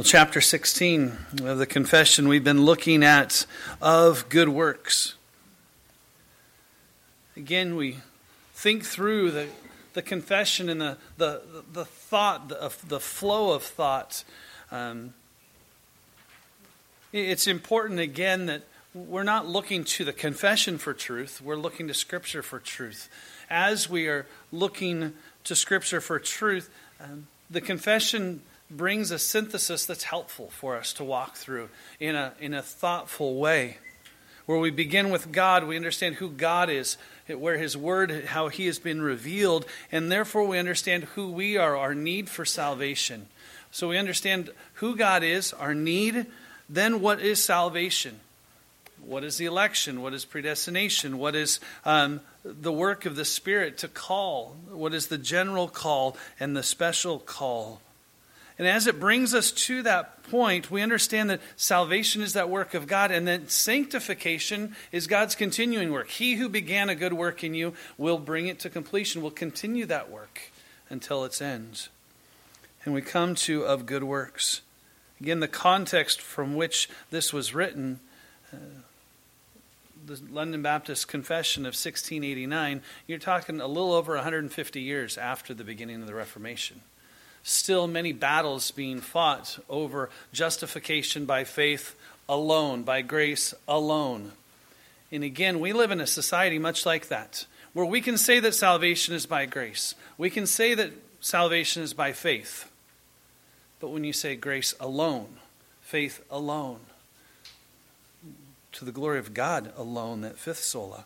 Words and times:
Well, 0.00 0.06
chapter 0.06 0.40
16 0.40 1.12
of 1.42 1.58
the 1.58 1.66
confession 1.66 2.26
we've 2.26 2.42
been 2.42 2.64
looking 2.64 3.04
at 3.04 3.44
of 3.82 4.30
good 4.30 4.48
works. 4.48 5.14
Again, 7.36 7.76
we 7.76 7.98
think 8.54 8.82
through 8.82 9.30
the, 9.32 9.48
the 9.92 10.00
confession 10.00 10.70
and 10.70 10.80
the, 10.80 10.96
the, 11.18 11.42
the 11.70 11.84
thought, 11.84 12.48
the, 12.48 12.72
the 12.88 12.98
flow 12.98 13.52
of 13.52 13.62
thought. 13.62 14.24
Um, 14.72 15.12
it's 17.12 17.46
important, 17.46 18.00
again, 18.00 18.46
that 18.46 18.62
we're 18.94 19.22
not 19.22 19.48
looking 19.48 19.84
to 19.84 20.06
the 20.06 20.14
confession 20.14 20.78
for 20.78 20.94
truth, 20.94 21.42
we're 21.42 21.56
looking 21.56 21.88
to 21.88 21.94
Scripture 21.94 22.42
for 22.42 22.58
truth. 22.58 23.10
As 23.50 23.90
we 23.90 24.08
are 24.08 24.24
looking 24.50 25.12
to 25.44 25.54
Scripture 25.54 26.00
for 26.00 26.18
truth, 26.18 26.70
um, 26.98 27.26
the 27.50 27.60
confession 27.60 28.40
brings 28.70 29.10
a 29.10 29.18
synthesis 29.18 29.84
that's 29.86 30.04
helpful 30.04 30.48
for 30.50 30.76
us 30.76 30.92
to 30.94 31.04
walk 31.04 31.36
through 31.36 31.68
in 31.98 32.14
a, 32.14 32.32
in 32.40 32.54
a 32.54 32.62
thoughtful 32.62 33.36
way. 33.36 33.78
Where 34.46 34.58
we 34.58 34.70
begin 34.70 35.10
with 35.10 35.32
God, 35.32 35.64
we 35.64 35.76
understand 35.76 36.16
who 36.16 36.30
God 36.30 36.70
is, 36.70 36.96
where 37.28 37.58
His 37.58 37.76
Word, 37.76 38.24
how 38.26 38.48
He 38.48 38.66
has 38.66 38.78
been 38.78 39.02
revealed, 39.02 39.66
and 39.92 40.10
therefore 40.10 40.46
we 40.46 40.58
understand 40.58 41.04
who 41.14 41.30
we 41.30 41.56
are, 41.56 41.76
our 41.76 41.94
need 41.94 42.28
for 42.28 42.44
salvation. 42.44 43.28
So 43.70 43.88
we 43.88 43.98
understand 43.98 44.50
who 44.74 44.96
God 44.96 45.22
is, 45.22 45.52
our 45.52 45.74
need, 45.74 46.26
then 46.68 47.00
what 47.00 47.20
is 47.20 47.42
salvation? 47.42 48.20
What 49.04 49.24
is 49.24 49.36
the 49.36 49.46
election? 49.46 50.02
What 50.02 50.14
is 50.14 50.24
predestination? 50.24 51.18
What 51.18 51.34
is 51.34 51.60
um, 51.84 52.20
the 52.44 52.72
work 52.72 53.06
of 53.06 53.16
the 53.16 53.24
Spirit 53.24 53.78
to 53.78 53.88
call? 53.88 54.56
What 54.70 54.94
is 54.94 55.06
the 55.06 55.18
general 55.18 55.68
call 55.68 56.16
and 56.38 56.56
the 56.56 56.62
special 56.62 57.18
call? 57.18 57.80
And 58.60 58.68
as 58.68 58.86
it 58.86 59.00
brings 59.00 59.32
us 59.32 59.52
to 59.52 59.82
that 59.84 60.22
point, 60.24 60.70
we 60.70 60.82
understand 60.82 61.30
that 61.30 61.40
salvation 61.56 62.20
is 62.20 62.34
that 62.34 62.50
work 62.50 62.74
of 62.74 62.86
God, 62.86 63.10
and 63.10 63.26
that 63.26 63.50
sanctification 63.50 64.76
is 64.92 65.06
God's 65.06 65.34
continuing 65.34 65.90
work. 65.92 66.10
He 66.10 66.34
who 66.34 66.46
began 66.46 66.90
a 66.90 66.94
good 66.94 67.14
work 67.14 67.42
in 67.42 67.54
you 67.54 67.72
will 67.96 68.18
bring 68.18 68.48
it 68.48 68.58
to 68.58 68.68
completion, 68.68 69.22
will 69.22 69.30
continue 69.30 69.86
that 69.86 70.10
work 70.10 70.52
until 70.90 71.24
its 71.24 71.40
end. 71.40 71.88
And 72.84 72.92
we 72.92 73.00
come 73.00 73.34
to 73.36 73.64
of 73.64 73.86
good 73.86 74.04
works. 74.04 74.60
Again, 75.22 75.40
the 75.40 75.48
context 75.48 76.20
from 76.20 76.54
which 76.54 76.90
this 77.10 77.32
was 77.32 77.54
written. 77.54 77.98
Uh, 78.52 78.58
the 80.04 80.20
London 80.30 80.60
Baptist 80.60 81.08
Confession 81.08 81.62
of 81.62 81.72
1689, 81.72 82.82
you're 83.06 83.18
talking 83.18 83.58
a 83.58 83.66
little 83.66 83.94
over 83.94 84.16
150 84.16 84.82
years 84.82 85.16
after 85.16 85.54
the 85.54 85.64
beginning 85.64 86.02
of 86.02 86.06
the 86.06 86.14
Reformation 86.14 86.82
still 87.42 87.86
many 87.86 88.12
battles 88.12 88.70
being 88.70 89.00
fought 89.00 89.58
over 89.68 90.10
justification 90.32 91.24
by 91.24 91.44
faith 91.44 91.94
alone, 92.28 92.82
by 92.82 93.02
grace 93.02 93.54
alone. 93.66 94.32
And 95.12 95.24
again, 95.24 95.58
we 95.60 95.72
live 95.72 95.90
in 95.90 96.00
a 96.00 96.06
society 96.06 96.58
much 96.58 96.86
like 96.86 97.08
that, 97.08 97.46
where 97.72 97.86
we 97.86 98.00
can 98.00 98.16
say 98.16 98.40
that 98.40 98.54
salvation 98.54 99.14
is 99.14 99.26
by 99.26 99.46
grace. 99.46 99.94
We 100.16 100.30
can 100.30 100.46
say 100.46 100.74
that 100.74 100.92
salvation 101.20 101.82
is 101.82 101.94
by 101.94 102.12
faith. 102.12 102.70
But 103.80 103.88
when 103.88 104.04
you 104.04 104.12
say 104.12 104.36
grace 104.36 104.74
alone, 104.78 105.38
faith 105.80 106.22
alone, 106.30 106.80
to 108.72 108.84
the 108.84 108.92
glory 108.92 109.18
of 109.18 109.34
God 109.34 109.72
alone, 109.76 110.20
that 110.20 110.38
fifth 110.38 110.62
sola. 110.62 111.04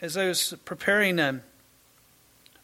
As 0.00 0.16
I 0.16 0.26
was 0.26 0.54
preparing 0.64 1.18
um, 1.18 1.42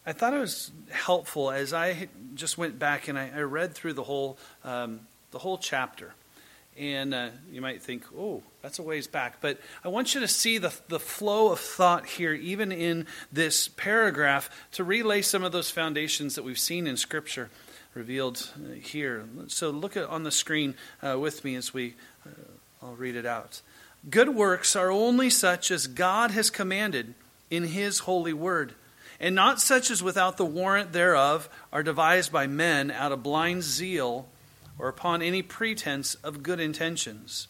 I 0.06 0.12
thought 0.12 0.34
it 0.34 0.38
was 0.38 0.70
helpful 0.90 1.50
as 1.50 1.72
I 1.72 2.08
just 2.34 2.58
went 2.58 2.78
back 2.78 3.08
and 3.08 3.18
I, 3.18 3.30
I 3.34 3.40
read 3.40 3.74
through 3.74 3.94
the 3.94 4.02
whole 4.02 4.38
um, 4.62 5.00
the 5.30 5.38
whole 5.38 5.58
chapter. 5.58 6.14
And 6.76 7.14
uh, 7.14 7.28
you 7.52 7.60
might 7.60 7.82
think, 7.82 8.04
oh, 8.18 8.42
that's 8.60 8.78
a 8.78 8.82
ways 8.82 9.06
back. 9.06 9.40
But 9.40 9.60
I 9.84 9.88
want 9.88 10.14
you 10.14 10.20
to 10.20 10.28
see 10.28 10.58
the, 10.58 10.72
the 10.88 10.98
flow 10.98 11.52
of 11.52 11.60
thought 11.60 12.06
here, 12.06 12.32
even 12.32 12.72
in 12.72 13.06
this 13.30 13.68
paragraph, 13.68 14.50
to 14.72 14.82
relay 14.82 15.22
some 15.22 15.44
of 15.44 15.52
those 15.52 15.70
foundations 15.70 16.34
that 16.34 16.42
we've 16.42 16.58
seen 16.58 16.88
in 16.88 16.96
Scripture 16.96 17.50
revealed 17.94 18.50
uh, 18.56 18.72
here. 18.74 19.24
So 19.46 19.70
look 19.70 19.96
at, 19.96 20.08
on 20.08 20.24
the 20.24 20.32
screen 20.32 20.74
uh, 21.00 21.16
with 21.18 21.44
me 21.44 21.54
as 21.54 21.72
we, 21.72 21.94
uh, 22.26 22.30
I'll 22.82 22.96
read 22.96 23.14
it 23.14 23.26
out. 23.26 23.60
Good 24.10 24.30
works 24.30 24.74
are 24.74 24.90
only 24.90 25.30
such 25.30 25.70
as 25.70 25.86
God 25.86 26.32
has 26.32 26.50
commanded 26.50 27.14
in 27.50 27.64
His 27.68 28.00
holy 28.00 28.32
word 28.32 28.74
and 29.20 29.34
not 29.34 29.60
such 29.60 29.90
as 29.90 30.02
without 30.02 30.36
the 30.36 30.44
warrant 30.44 30.92
thereof 30.92 31.48
are 31.72 31.82
devised 31.82 32.32
by 32.32 32.46
men 32.46 32.90
out 32.90 33.12
of 33.12 33.22
blind 33.22 33.62
zeal 33.62 34.28
or 34.78 34.88
upon 34.88 35.22
any 35.22 35.42
pretense 35.42 36.14
of 36.16 36.42
good 36.42 36.60
intentions. 36.60 37.48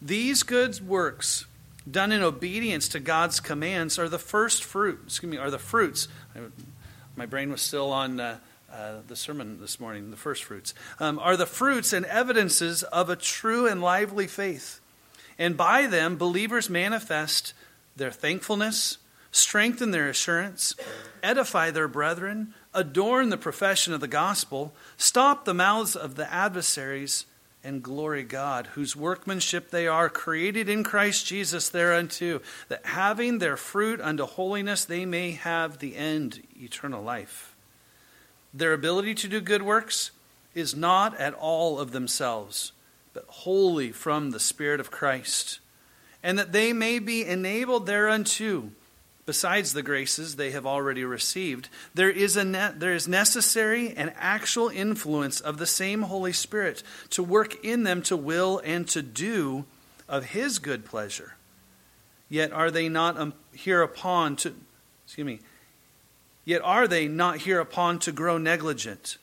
These 0.00 0.42
good 0.42 0.86
works, 0.86 1.46
done 1.90 2.12
in 2.12 2.22
obedience 2.22 2.88
to 2.88 3.00
God's 3.00 3.40
commands, 3.40 3.98
are 3.98 4.08
the 4.08 4.18
first 4.18 4.64
fruit. 4.64 5.00
Excuse 5.06 5.30
me, 5.30 5.38
are 5.38 5.50
the 5.50 5.58
fruits. 5.58 6.08
My 7.16 7.26
brain 7.26 7.50
was 7.50 7.62
still 7.62 7.92
on 7.92 8.20
uh, 8.20 8.38
uh, 8.72 8.96
the 9.06 9.16
sermon 9.16 9.60
this 9.60 9.78
morning. 9.78 10.10
The 10.10 10.16
first 10.16 10.44
fruits 10.44 10.74
um, 10.98 11.18
are 11.18 11.36
the 11.36 11.46
fruits 11.46 11.92
and 11.92 12.04
evidences 12.06 12.82
of 12.82 13.08
a 13.08 13.16
true 13.16 13.66
and 13.66 13.80
lively 13.80 14.26
faith, 14.26 14.80
and 15.38 15.56
by 15.56 15.86
them 15.86 16.16
believers 16.16 16.68
manifest 16.68 17.54
their 17.96 18.10
thankfulness 18.10 18.98
strengthen 19.34 19.90
their 19.90 20.08
assurance, 20.08 20.76
edify 21.20 21.68
their 21.68 21.88
brethren, 21.88 22.54
adorn 22.72 23.30
the 23.30 23.36
profession 23.36 23.92
of 23.92 24.00
the 24.00 24.06
gospel, 24.06 24.72
stop 24.96 25.44
the 25.44 25.52
mouths 25.52 25.96
of 25.96 26.14
the 26.14 26.32
adversaries, 26.32 27.26
and 27.64 27.82
glory 27.82 28.22
God, 28.22 28.68
whose 28.68 28.94
workmanship 28.94 29.70
they 29.70 29.88
are, 29.88 30.08
created 30.08 30.68
in 30.68 30.84
Christ 30.84 31.26
Jesus 31.26 31.68
thereunto, 31.68 32.42
that 32.68 32.86
having 32.86 33.38
their 33.38 33.56
fruit 33.56 34.00
unto 34.00 34.24
holiness, 34.24 34.84
they 34.84 35.04
may 35.04 35.32
have 35.32 35.78
the 35.78 35.96
end, 35.96 36.40
eternal 36.56 37.02
life. 37.02 37.56
Their 38.52 38.72
ability 38.72 39.16
to 39.16 39.28
do 39.28 39.40
good 39.40 39.62
works 39.62 40.12
is 40.54 40.76
not 40.76 41.18
at 41.18 41.34
all 41.34 41.80
of 41.80 41.90
themselves, 41.90 42.70
but 43.12 43.24
wholly 43.26 43.90
from 43.90 44.30
the 44.30 44.38
Spirit 44.38 44.78
of 44.78 44.92
Christ, 44.92 45.58
and 46.22 46.38
that 46.38 46.52
they 46.52 46.72
may 46.72 47.00
be 47.00 47.24
enabled 47.24 47.86
thereunto 47.86 48.70
besides 49.26 49.72
the 49.72 49.82
graces 49.82 50.36
they 50.36 50.50
have 50.50 50.66
already 50.66 51.04
received, 51.04 51.68
there 51.94 52.10
is, 52.10 52.36
a 52.36 52.44
ne- 52.44 52.72
there 52.76 52.92
is 52.92 53.08
necessary 53.08 53.94
and 53.96 54.12
actual 54.16 54.68
influence 54.68 55.40
of 55.40 55.58
the 55.58 55.66
same 55.66 56.02
Holy 56.02 56.32
Spirit 56.32 56.82
to 57.10 57.22
work 57.22 57.64
in 57.64 57.82
them 57.82 58.02
to 58.02 58.16
will 58.16 58.60
and 58.64 58.88
to 58.88 59.02
do 59.02 59.64
of 60.08 60.26
His 60.26 60.58
good 60.58 60.84
pleasure. 60.84 61.34
Yet 62.28 62.52
are 62.52 62.70
they 62.70 62.88
not 62.88 63.18
um, 63.18 63.34
hereupon 63.54 64.36
to, 64.36 64.54
excuse 65.04 65.26
me, 65.26 65.40
yet 66.44 66.62
are 66.62 66.88
they 66.88 67.08
not 67.08 67.42
hereupon 67.42 67.98
to 68.00 68.12
grow 68.12 68.38
negligent, 68.38 69.18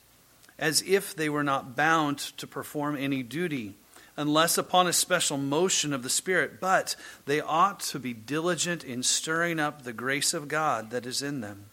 as 0.58 0.82
if 0.82 1.14
they 1.14 1.28
were 1.28 1.44
not 1.44 1.76
bound 1.76 2.18
to 2.18 2.46
perform 2.46 2.96
any 2.96 3.22
duty 3.22 3.76
unless 4.16 4.58
upon 4.58 4.86
a 4.86 4.92
special 4.92 5.36
motion 5.36 5.92
of 5.92 6.02
the 6.02 6.10
Spirit, 6.10 6.60
but 6.60 6.96
they 7.26 7.40
ought 7.40 7.80
to 7.80 7.98
be 7.98 8.12
diligent 8.12 8.84
in 8.84 9.02
stirring 9.02 9.58
up 9.58 9.82
the 9.82 9.92
grace 9.92 10.34
of 10.34 10.48
God 10.48 10.90
that 10.90 11.06
is 11.06 11.22
in 11.22 11.40
them. 11.40 11.66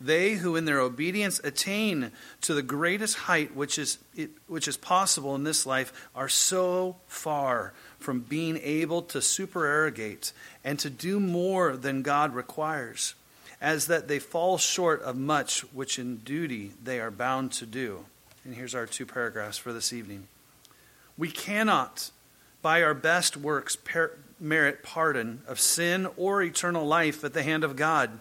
They 0.00 0.34
who 0.34 0.56
in 0.56 0.64
their 0.64 0.80
obedience 0.80 1.40
attain 1.44 2.10
to 2.42 2.54
the 2.54 2.62
greatest 2.62 3.16
height 3.16 3.54
which 3.54 3.78
is, 3.78 3.98
which 4.46 4.66
is 4.66 4.78
possible 4.78 5.34
in 5.34 5.44
this 5.44 5.66
life 5.66 6.08
are 6.14 6.28
so 6.28 6.96
far 7.06 7.74
from 7.98 8.20
being 8.20 8.58
able 8.62 9.02
to 9.02 9.18
supererogate 9.18 10.32
and 10.64 10.78
to 10.78 10.88
do 10.88 11.20
more 11.20 11.76
than 11.76 12.00
God 12.00 12.34
requires, 12.34 13.14
as 13.60 13.88
that 13.88 14.08
they 14.08 14.18
fall 14.18 14.56
short 14.56 15.02
of 15.02 15.16
much 15.18 15.60
which 15.74 15.98
in 15.98 16.16
duty 16.16 16.72
they 16.82 16.98
are 16.98 17.10
bound 17.10 17.52
to 17.52 17.66
do. 17.66 18.06
And 18.44 18.54
here's 18.54 18.74
our 18.74 18.86
two 18.86 19.04
paragraphs 19.04 19.58
for 19.58 19.74
this 19.74 19.92
evening. 19.92 20.28
We 21.20 21.30
cannot, 21.30 22.12
by 22.62 22.82
our 22.82 22.94
best 22.94 23.36
works, 23.36 23.76
per- 23.76 24.16
merit 24.40 24.82
pardon 24.82 25.42
of 25.46 25.60
sin 25.60 26.08
or 26.16 26.42
eternal 26.42 26.86
life 26.86 27.22
at 27.22 27.34
the 27.34 27.42
hand 27.42 27.62
of 27.62 27.76
God, 27.76 28.20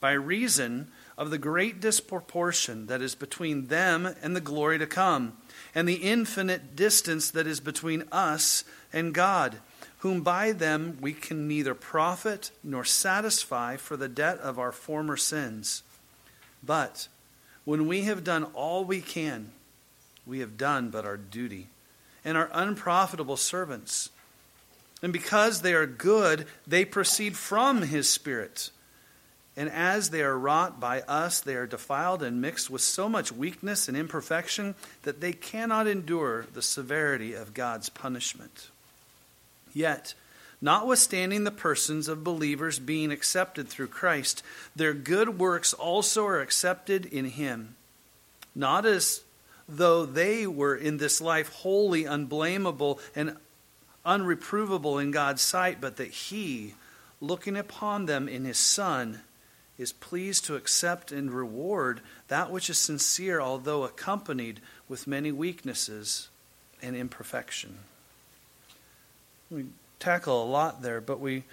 by 0.00 0.10
reason 0.14 0.88
of 1.16 1.30
the 1.30 1.38
great 1.38 1.80
disproportion 1.80 2.88
that 2.88 3.00
is 3.00 3.14
between 3.14 3.68
them 3.68 4.12
and 4.24 4.34
the 4.34 4.40
glory 4.40 4.76
to 4.76 4.88
come, 4.88 5.36
and 5.72 5.88
the 5.88 6.02
infinite 6.02 6.74
distance 6.74 7.30
that 7.30 7.46
is 7.46 7.60
between 7.60 8.02
us 8.10 8.64
and 8.92 9.14
God, 9.14 9.58
whom 9.98 10.22
by 10.22 10.50
them 10.50 10.98
we 11.00 11.12
can 11.12 11.46
neither 11.46 11.76
profit 11.76 12.50
nor 12.64 12.84
satisfy 12.84 13.76
for 13.76 13.96
the 13.96 14.08
debt 14.08 14.40
of 14.40 14.58
our 14.58 14.72
former 14.72 15.16
sins. 15.16 15.84
But 16.60 17.06
when 17.64 17.86
we 17.86 18.02
have 18.02 18.24
done 18.24 18.42
all 18.52 18.84
we 18.84 19.00
can, 19.00 19.52
we 20.26 20.40
have 20.40 20.58
done 20.58 20.90
but 20.90 21.04
our 21.04 21.16
duty 21.16 21.68
and 22.24 22.36
are 22.36 22.50
unprofitable 22.52 23.36
servants. 23.36 24.10
And 25.02 25.12
because 25.12 25.62
they 25.62 25.74
are 25.74 25.86
good, 25.86 26.46
they 26.66 26.84
proceed 26.84 27.36
from 27.36 27.82
his 27.82 28.08
Spirit. 28.08 28.70
And 29.56 29.68
as 29.68 30.10
they 30.10 30.22
are 30.22 30.38
wrought 30.38 30.78
by 30.78 31.00
us, 31.02 31.40
they 31.40 31.54
are 31.54 31.66
defiled 31.66 32.22
and 32.22 32.40
mixed 32.40 32.70
with 32.70 32.82
so 32.82 33.08
much 33.08 33.32
weakness 33.32 33.88
and 33.88 33.96
imperfection 33.96 34.74
that 35.02 35.20
they 35.20 35.32
cannot 35.32 35.86
endure 35.86 36.46
the 36.52 36.62
severity 36.62 37.34
of 37.34 37.54
God's 37.54 37.88
punishment. 37.88 38.68
Yet, 39.72 40.14
notwithstanding 40.60 41.44
the 41.44 41.50
persons 41.50 42.08
of 42.08 42.24
believers 42.24 42.78
being 42.78 43.10
accepted 43.10 43.68
through 43.68 43.88
Christ, 43.88 44.42
their 44.76 44.94
good 44.94 45.38
works 45.38 45.72
also 45.72 46.26
are 46.26 46.40
accepted 46.40 47.06
in 47.06 47.26
Him, 47.26 47.76
not 48.54 48.86
as 48.86 49.22
though 49.76 50.04
they 50.06 50.46
were 50.46 50.74
in 50.74 50.98
this 50.98 51.20
life 51.20 51.48
wholly 51.54 52.04
unblameable 52.04 53.00
and 53.14 53.36
unreprovable 54.04 55.02
in 55.02 55.10
God's 55.10 55.42
sight, 55.42 55.80
but 55.80 55.96
that 55.96 56.10
He, 56.10 56.74
looking 57.20 57.56
upon 57.56 58.06
them 58.06 58.28
in 58.28 58.44
His 58.44 58.58
Son, 58.58 59.20
is 59.78 59.92
pleased 59.92 60.44
to 60.44 60.56
accept 60.56 61.10
and 61.10 61.30
reward 61.30 62.00
that 62.28 62.50
which 62.50 62.68
is 62.68 62.78
sincere, 62.78 63.40
although 63.40 63.84
accompanied 63.84 64.60
with 64.88 65.06
many 65.06 65.32
weaknesses 65.32 66.28
and 66.82 66.94
imperfection. 66.94 67.78
We 69.50 69.66
tackle 69.98 70.42
a 70.42 70.46
lot 70.46 70.82
there, 70.82 71.00
but 71.00 71.20
we 71.20 71.44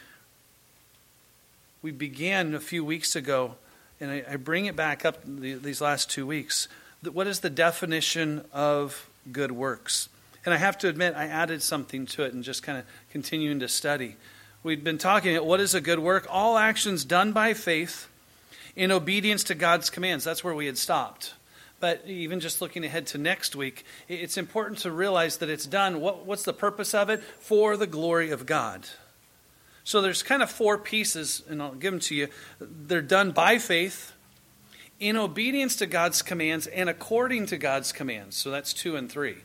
we 1.81 1.91
began 1.91 2.53
a 2.53 2.59
few 2.59 2.83
weeks 2.83 3.15
ago, 3.15 3.55
and 3.99 4.11
I, 4.11 4.23
I 4.31 4.35
bring 4.35 4.65
it 4.65 4.75
back 4.75 5.05
up 5.05 5.19
the, 5.25 5.53
these 5.53 5.79
last 5.79 6.09
two 6.09 6.25
weeks. 6.25 6.67
What 7.03 7.27
is 7.27 7.41
the 7.41 7.49
definition 7.49 8.43
of 8.51 9.09
good 9.31 9.51
works? 9.51 10.09
And 10.45 10.53
I 10.53 10.57
have 10.57 10.77
to 10.79 10.87
admit, 10.87 11.13
I 11.15 11.25
added 11.25 11.61
something 11.61 12.05
to 12.07 12.23
it 12.23 12.33
and 12.33 12.43
just 12.43 12.63
kind 12.63 12.77
of 12.77 12.85
continuing 13.11 13.59
to 13.59 13.67
study. 13.67 14.15
We've 14.63 14.83
been 14.83 14.97
talking 14.97 15.35
about 15.35 15.45
what 15.45 15.59
is 15.59 15.75
a 15.75 15.81
good 15.81 15.99
work? 15.99 16.25
All 16.29 16.57
actions 16.57 17.05
done 17.05 17.33
by 17.33 17.53
faith 17.53 18.07
in 18.75 18.91
obedience 18.91 19.43
to 19.45 19.55
God's 19.55 19.89
commands. 19.89 20.23
That's 20.23 20.43
where 20.43 20.55
we 20.55 20.65
had 20.65 20.77
stopped. 20.77 21.33
But 21.79 22.03
even 22.07 22.39
just 22.39 22.61
looking 22.61 22.83
ahead 22.83 23.07
to 23.07 23.17
next 23.17 23.55
week, 23.55 23.85
it's 24.07 24.37
important 24.37 24.79
to 24.79 24.91
realize 24.91 25.37
that 25.37 25.49
it's 25.49 25.65
done. 25.65 26.01
What, 26.01 26.25
what's 26.25 26.43
the 26.43 26.53
purpose 26.53 26.93
of 26.93 27.09
it? 27.09 27.21
For 27.21 27.77
the 27.77 27.87
glory 27.87 28.31
of 28.31 28.45
God. 28.45 28.87
So 29.83 30.01
there's 30.01 30.23
kind 30.23 30.41
of 30.41 30.49
four 30.49 30.77
pieces, 30.77 31.43
and 31.47 31.61
I'll 31.61 31.73
give 31.73 31.93
them 31.93 31.99
to 32.01 32.15
you. 32.15 32.27
They're 32.59 33.01
done 33.01 33.31
by 33.31 33.57
faith, 33.57 34.11
in 34.99 35.15
obedience 35.15 35.75
to 35.77 35.85
God's 35.85 36.21
commands, 36.21 36.67
and 36.67 36.89
according 36.89 37.45
to 37.47 37.57
God's 37.57 37.91
commands. 37.91 38.35
So 38.35 38.51
that's 38.51 38.73
two 38.73 38.95
and 38.95 39.11
three. 39.11 39.37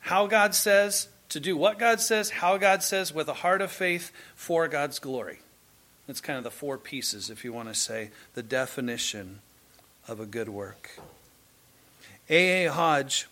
How 0.00 0.26
God 0.26 0.54
says, 0.54 1.08
to 1.28 1.40
do 1.40 1.56
what 1.56 1.78
God 1.78 2.00
says, 2.00 2.30
how 2.30 2.56
God 2.56 2.82
says, 2.82 3.12
with 3.12 3.28
a 3.28 3.34
heart 3.34 3.60
of 3.60 3.70
faith 3.70 4.12
for 4.34 4.66
God's 4.68 4.98
glory. 4.98 5.40
That's 6.06 6.20
kind 6.22 6.38
of 6.38 6.44
the 6.44 6.50
four 6.50 6.78
pieces, 6.78 7.28
if 7.28 7.44
you 7.44 7.52
want 7.52 7.68
to 7.68 7.74
say, 7.74 8.10
the 8.34 8.42
definition 8.42 9.40
of 10.06 10.20
a 10.20 10.26
good 10.26 10.48
work. 10.48 10.98
A. 12.30 12.64
A. 12.64 12.72
Hodge 12.72 13.26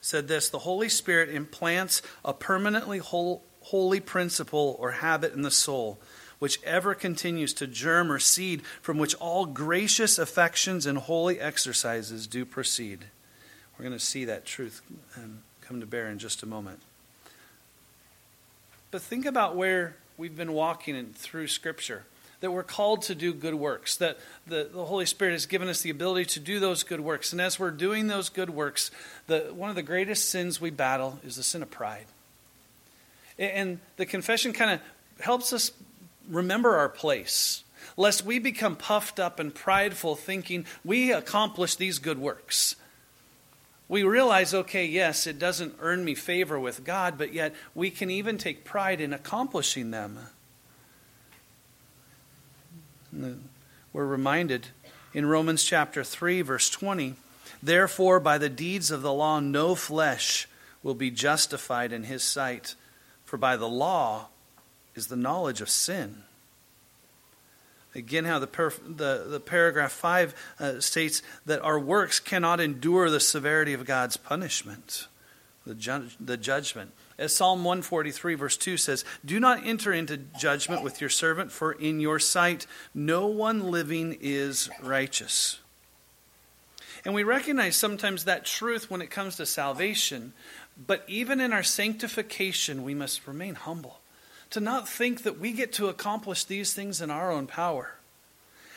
said 0.00 0.26
this 0.26 0.48
The 0.48 0.60
Holy 0.60 0.88
Spirit 0.88 1.28
implants 1.28 2.02
a 2.24 2.32
permanently 2.32 2.98
holy 2.98 4.00
principle 4.00 4.76
or 4.80 4.92
habit 4.92 5.32
in 5.32 5.42
the 5.42 5.50
soul, 5.50 5.98
which 6.38 6.62
ever 6.62 6.94
continues 6.94 7.52
to 7.54 7.66
germ 7.66 8.12
or 8.12 8.18
seed, 8.18 8.62
from 8.80 8.98
which 8.98 9.14
all 9.16 9.46
gracious 9.46 10.18
affections 10.18 10.86
and 10.86 10.98
holy 10.98 11.40
exercises 11.40 12.26
do 12.26 12.44
proceed. 12.44 13.06
We're 13.76 13.84
going 13.84 13.98
to 13.98 14.04
see 14.04 14.24
that 14.24 14.44
truth 14.44 14.82
um, 15.16 15.42
come 15.60 15.80
to 15.80 15.86
bear 15.86 16.08
in 16.08 16.18
just 16.18 16.42
a 16.42 16.46
moment. 16.46 16.80
But 18.90 19.02
think 19.02 19.26
about 19.26 19.56
where 19.56 19.96
we've 20.16 20.36
been 20.36 20.52
walking 20.52 20.96
in, 20.96 21.12
through 21.12 21.48
Scripture, 21.48 22.04
that 22.40 22.50
we're 22.50 22.62
called 22.62 23.02
to 23.02 23.14
do 23.14 23.34
good 23.34 23.54
works, 23.54 23.96
that 23.96 24.18
the, 24.46 24.68
the 24.72 24.84
Holy 24.84 25.06
Spirit 25.06 25.32
has 25.32 25.46
given 25.46 25.68
us 25.68 25.82
the 25.82 25.90
ability 25.90 26.24
to 26.24 26.40
do 26.40 26.60
those 26.60 26.84
good 26.84 27.00
works. 27.00 27.32
And 27.32 27.40
as 27.40 27.58
we're 27.58 27.70
doing 27.70 28.06
those 28.06 28.28
good 28.28 28.50
works, 28.50 28.90
the, 29.26 29.50
one 29.52 29.70
of 29.70 29.76
the 29.76 29.82
greatest 29.82 30.28
sins 30.30 30.60
we 30.60 30.70
battle 30.70 31.18
is 31.24 31.36
the 31.36 31.42
sin 31.42 31.62
of 31.62 31.70
pride. 31.70 32.06
And 33.38 33.78
the 33.96 34.06
confession 34.06 34.52
kind 34.52 34.72
of 34.72 34.80
helps 35.20 35.52
us 35.52 35.70
remember 36.28 36.76
our 36.76 36.88
place, 36.88 37.64
lest 37.96 38.24
we 38.24 38.38
become 38.38 38.76
puffed 38.76 39.18
up 39.18 39.40
and 39.40 39.54
prideful, 39.54 40.14
thinking 40.14 40.66
we 40.84 41.12
accomplish 41.12 41.74
these 41.74 41.98
good 41.98 42.18
works 42.18 42.76
we 43.88 44.02
realize, 44.02 44.52
okay, 44.52 44.84
yes, 44.84 45.26
it 45.26 45.38
doesn't 45.38 45.76
earn 45.80 46.04
me 46.04 46.14
favor 46.14 46.60
with 46.60 46.84
God, 46.84 47.16
but 47.16 47.32
yet 47.32 47.54
we 47.74 47.90
can 47.90 48.10
even 48.10 48.36
take 48.36 48.64
pride 48.64 49.00
in 49.00 49.14
accomplishing 49.14 49.90
them. 49.90 50.18
We're 53.12 54.04
reminded 54.04 54.68
in 55.14 55.24
Romans 55.24 55.64
chapter 55.64 56.04
3, 56.04 56.42
verse 56.42 56.68
20 56.68 57.16
Therefore, 57.60 58.20
by 58.20 58.38
the 58.38 58.50
deeds 58.50 58.92
of 58.92 59.02
the 59.02 59.12
law, 59.12 59.40
no 59.40 59.74
flesh 59.74 60.46
will 60.82 60.94
be 60.94 61.10
justified 61.10 61.92
in 61.92 62.04
his 62.04 62.22
sight, 62.22 62.76
for 63.24 63.36
by 63.36 63.56
the 63.56 63.68
law 63.68 64.28
is 64.98 65.06
the 65.06 65.16
knowledge 65.16 65.62
of 65.62 65.70
sin. 65.70 66.24
Again, 67.94 68.26
how 68.26 68.38
the, 68.38 68.46
per, 68.46 68.70
the, 68.86 69.24
the 69.28 69.40
paragraph 69.40 69.92
5 69.92 70.34
uh, 70.60 70.80
states 70.80 71.22
that 71.46 71.62
our 71.62 71.78
works 71.78 72.20
cannot 72.20 72.60
endure 72.60 73.08
the 73.08 73.20
severity 73.20 73.72
of 73.72 73.86
God's 73.86 74.18
punishment, 74.18 75.08
the, 75.64 75.74
ju- 75.74 76.08
the 76.20 76.36
judgment. 76.36 76.92
As 77.18 77.34
Psalm 77.34 77.64
143, 77.64 78.34
verse 78.34 78.56
2 78.56 78.76
says, 78.76 79.04
Do 79.24 79.40
not 79.40 79.64
enter 79.64 79.92
into 79.92 80.18
judgment 80.38 80.82
with 80.82 81.00
your 81.00 81.10
servant, 81.10 81.50
for 81.50 81.72
in 81.72 81.98
your 82.00 82.18
sight 82.18 82.66
no 82.94 83.26
one 83.26 83.70
living 83.70 84.18
is 84.20 84.68
righteous. 84.82 85.60
And 87.04 87.14
we 87.14 87.22
recognize 87.22 87.76
sometimes 87.76 88.24
that 88.24 88.44
truth 88.44 88.90
when 88.90 89.00
it 89.00 89.10
comes 89.10 89.36
to 89.36 89.46
salvation, 89.46 90.34
but 90.86 91.04
even 91.06 91.40
in 91.40 91.52
our 91.52 91.62
sanctification, 91.62 92.82
we 92.82 92.94
must 92.94 93.26
remain 93.26 93.54
humble 93.54 94.00
to 94.50 94.60
not 94.60 94.88
think 94.88 95.22
that 95.22 95.38
we 95.38 95.52
get 95.52 95.72
to 95.74 95.88
accomplish 95.88 96.44
these 96.44 96.72
things 96.72 97.00
in 97.00 97.10
our 97.10 97.30
own 97.30 97.46
power. 97.46 97.94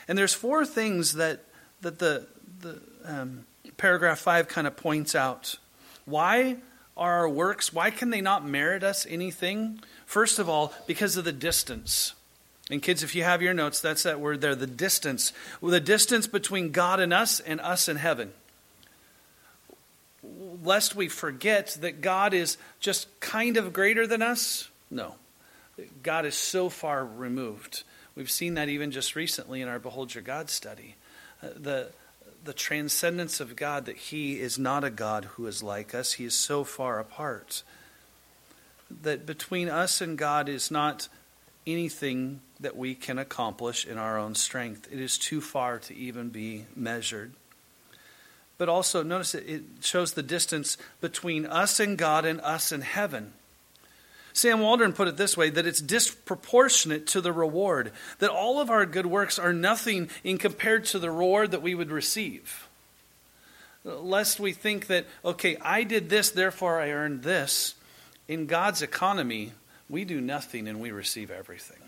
And 0.07 0.18
there's 0.18 0.33
four 0.33 0.65
things 0.65 1.13
that, 1.13 1.45
that 1.81 2.00
the, 2.00 2.27
the 2.59 2.81
um, 3.06 3.45
paragraph 3.77 4.19
5 4.19 4.47
kind 4.47 4.68
of 4.68 4.75
points 4.75 5.15
out. 5.15 5.57
Why 6.06 6.57
are 6.97 7.19
our 7.19 7.29
works, 7.29 7.71
why 7.73 7.89
can 7.89 8.09
they 8.09 8.21
not 8.21 8.45
merit 8.45 8.83
us 8.83 9.06
anything? 9.09 9.79
First 10.06 10.39
of 10.39 10.50
all, 10.50 10.73
because 10.88 11.15
of 11.17 11.24
the 11.24 11.31
distance. 11.31 12.13
And 12.69 12.81
kids, 12.81 13.03
if 13.03 13.15
you 13.15 13.24
have 13.24 13.41
your 13.41 13.53
notes, 13.53 13.81
that's 13.81 14.03
that 14.03 14.19
word 14.19 14.41
there, 14.41 14.55
the 14.55 14.67
distance. 14.67 15.34
The 15.62 15.79
distance 15.79 16.27
between 16.27 16.72
God 16.72 17.00
and 17.00 17.13
us 17.13 17.39
and 17.39 17.60
us 17.60 17.89
in 17.89 17.98
heaven. 17.98 18.31
Lest 20.63 20.96
we 20.96 21.07
forget 21.07 21.77
that 21.81 22.01
God 22.01 22.34
is 22.34 22.57
just 22.79 23.07
kind 23.19 23.57
of 23.57 23.74
greater 23.74 24.05
than 24.05 24.22
us. 24.22 24.69
No. 24.89 25.15
God 26.03 26.25
is 26.25 26.35
so 26.35 26.69
far 26.69 27.05
removed. 27.05 27.83
We've 28.15 28.31
seen 28.31 28.55
that 28.55 28.69
even 28.69 28.91
just 28.91 29.15
recently 29.15 29.61
in 29.61 29.67
our 29.67 29.79
Behold 29.79 30.13
Your 30.13 30.23
God 30.23 30.50
study. 30.50 30.95
Uh, 31.41 31.47
the, 31.55 31.91
the 32.43 32.53
transcendence 32.53 33.39
of 33.39 33.55
God, 33.55 33.85
that 33.85 33.97
He 33.97 34.39
is 34.39 34.59
not 34.59 34.83
a 34.83 34.89
God 34.89 35.25
who 35.25 35.47
is 35.47 35.63
like 35.63 35.95
us, 35.95 36.13
He 36.13 36.25
is 36.25 36.33
so 36.33 36.63
far 36.63 37.00
apart. 37.00 37.63
That 39.03 39.25
between 39.25 39.69
us 39.69 40.01
and 40.01 40.17
God 40.17 40.50
is 40.50 40.69
not 40.69 41.07
anything 41.65 42.41
that 42.59 42.75
we 42.75 42.95
can 42.95 43.17
accomplish 43.17 43.85
in 43.85 43.97
our 43.97 44.17
own 44.17 44.35
strength. 44.35 44.88
It 44.91 45.00
is 45.00 45.17
too 45.17 45.41
far 45.41 45.79
to 45.79 45.95
even 45.95 46.29
be 46.29 46.65
measured. 46.75 47.33
But 48.57 48.69
also, 48.69 49.01
notice 49.01 49.33
it, 49.33 49.50
it 49.50 49.63
shows 49.81 50.13
the 50.13 50.23
distance 50.23 50.77
between 51.00 51.45
us 51.45 51.79
and 51.79 51.97
God 51.97 52.25
and 52.25 52.39
us 52.41 52.71
and 52.71 52.83
heaven. 52.83 53.33
Sam 54.33 54.61
Waldron 54.61 54.93
put 54.93 55.07
it 55.07 55.17
this 55.17 55.35
way 55.35 55.50
that 55.50 55.65
it's 55.65 55.81
disproportionate 55.81 57.07
to 57.07 57.21
the 57.21 57.33
reward, 57.33 57.91
that 58.19 58.29
all 58.29 58.59
of 58.59 58.69
our 58.69 58.85
good 58.85 59.05
works 59.05 59.38
are 59.38 59.53
nothing 59.53 60.09
in 60.23 60.38
compared 60.38 60.85
to 60.85 61.00
the 61.00 61.11
reward 61.11 61.51
that 61.51 61.61
we 61.61 61.75
would 61.75 61.91
receive. 61.91 62.67
Lest 63.83 64.39
we 64.39 64.53
think 64.53 64.88
that, 64.88 65.05
okay, 65.25 65.57
I 65.61 65.83
did 65.83 66.09
this, 66.09 66.29
therefore 66.29 66.79
I 66.79 66.91
earned 66.91 67.23
this. 67.23 67.75
In 68.27 68.45
God's 68.45 68.81
economy, 68.81 69.53
we 69.89 70.05
do 70.05 70.21
nothing 70.21 70.67
and 70.67 70.79
we 70.79 70.91
receive 70.91 71.31
everything. 71.31 71.79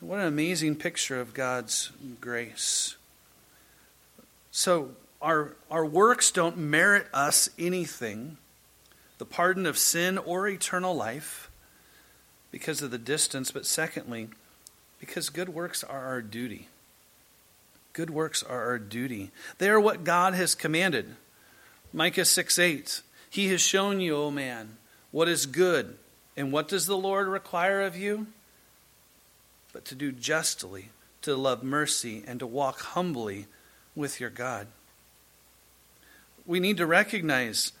What 0.00 0.20
an 0.20 0.26
amazing 0.26 0.76
picture 0.76 1.20
of 1.20 1.34
God's 1.34 1.90
grace. 2.20 2.96
So, 4.50 4.90
our, 5.22 5.56
our 5.70 5.86
works 5.86 6.30
don't 6.30 6.58
merit 6.58 7.06
us 7.12 7.48
anything 7.58 8.36
the 9.24 9.34
pardon 9.34 9.64
of 9.64 9.78
sin 9.78 10.18
or 10.18 10.46
eternal 10.46 10.94
life 10.94 11.50
because 12.50 12.82
of 12.82 12.90
the 12.90 12.98
distance, 12.98 13.50
but 13.50 13.64
secondly, 13.64 14.28
because 15.00 15.30
good 15.30 15.48
works 15.48 15.82
are 15.82 16.04
our 16.04 16.20
duty. 16.20 16.68
Good 17.94 18.10
works 18.10 18.42
are 18.42 18.64
our 18.66 18.78
duty. 18.78 19.30
They 19.56 19.70
are 19.70 19.80
what 19.80 20.04
God 20.04 20.34
has 20.34 20.54
commanded. 20.54 21.16
Micah 21.90 22.26
6 22.26 22.58
8. 22.58 23.00
He 23.30 23.48
has 23.48 23.62
shown 23.62 23.98
you, 23.98 24.14
O 24.14 24.30
man, 24.30 24.76
what 25.10 25.26
is 25.26 25.46
good. 25.46 25.96
And 26.36 26.52
what 26.52 26.68
does 26.68 26.84
the 26.84 26.96
Lord 26.98 27.26
require 27.26 27.80
of 27.80 27.96
you? 27.96 28.26
But 29.72 29.86
to 29.86 29.94
do 29.94 30.12
justly, 30.12 30.90
to 31.22 31.34
love 31.34 31.62
mercy, 31.62 32.22
and 32.26 32.40
to 32.40 32.46
walk 32.46 32.80
humbly 32.80 33.46
with 33.96 34.20
your 34.20 34.28
God. 34.28 34.66
We 36.44 36.60
need 36.60 36.76
to 36.76 36.86
recognize 36.86 37.72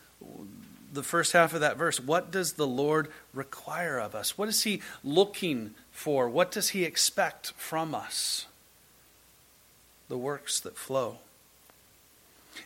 the 0.94 1.02
first 1.02 1.32
half 1.32 1.52
of 1.52 1.60
that 1.60 1.76
verse. 1.76 2.00
What 2.00 2.30
does 2.30 2.54
the 2.54 2.66
Lord 2.66 3.08
require 3.32 3.98
of 3.98 4.14
us? 4.14 4.38
What 4.38 4.48
is 4.48 4.62
He 4.62 4.80
looking 5.02 5.74
for? 5.90 6.28
What 6.28 6.50
does 6.50 6.70
He 6.70 6.84
expect 6.84 7.52
from 7.56 7.94
us? 7.94 8.46
The 10.08 10.18
works 10.18 10.60
that 10.60 10.76
flow. 10.76 11.18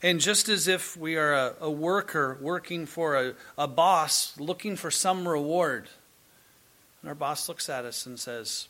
And 0.03 0.21
just 0.21 0.49
as 0.49 0.69
if 0.69 0.97
we 0.97 1.17
are 1.17 1.33
a, 1.33 1.55
a 1.63 1.71
worker 1.71 2.37
working 2.41 2.85
for 2.85 3.17
a, 3.17 3.35
a 3.57 3.67
boss 3.67 4.39
looking 4.39 4.77
for 4.77 4.91
some 4.91 5.27
reward, 5.27 5.89
and 7.01 7.09
our 7.09 7.15
boss 7.15 7.49
looks 7.49 7.69
at 7.69 7.85
us 7.85 8.05
and 8.07 8.19
says, 8.19 8.69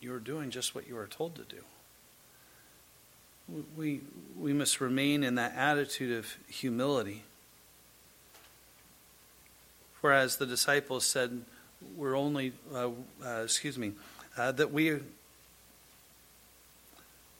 You 0.00 0.12
are 0.14 0.20
doing 0.20 0.50
just 0.50 0.74
what 0.74 0.86
you 0.86 0.94
were 0.94 1.06
told 1.06 1.36
to 1.36 1.42
do. 1.42 1.62
We, 3.76 4.02
we 4.38 4.52
must 4.52 4.80
remain 4.80 5.24
in 5.24 5.36
that 5.36 5.54
attitude 5.56 6.16
of 6.16 6.36
humility. 6.48 7.24
Whereas 10.00 10.36
the 10.36 10.46
disciples 10.46 11.04
said, 11.04 11.42
We're 11.96 12.16
only, 12.16 12.52
uh, 12.74 12.90
uh, 13.24 13.42
excuse 13.42 13.76
me, 13.76 13.92
uh, 14.36 14.52
that 14.52 14.72
we 14.72 15.00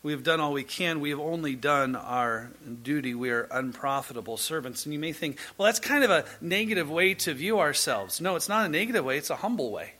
we 0.02 0.12
have 0.12 0.22
done 0.22 0.40
all 0.40 0.52
we 0.52 0.64
can. 0.64 1.00
We 1.00 1.10
have 1.10 1.20
only 1.20 1.54
done 1.54 1.94
our 1.94 2.50
duty. 2.82 3.14
We 3.14 3.30
are 3.30 3.46
unprofitable 3.50 4.38
servants. 4.38 4.86
And 4.86 4.94
you 4.94 4.98
may 4.98 5.12
think, 5.12 5.38
well, 5.58 5.66
that's 5.66 5.78
kind 5.78 6.04
of 6.04 6.10
a 6.10 6.24
negative 6.40 6.90
way 6.90 7.12
to 7.14 7.34
view 7.34 7.60
ourselves. 7.60 8.20
No, 8.20 8.34
it's 8.36 8.48
not 8.48 8.64
a 8.64 8.68
negative 8.70 9.04
way, 9.04 9.18
it's 9.18 9.30
a 9.30 9.36
humble 9.36 9.70
way. 9.70 9.94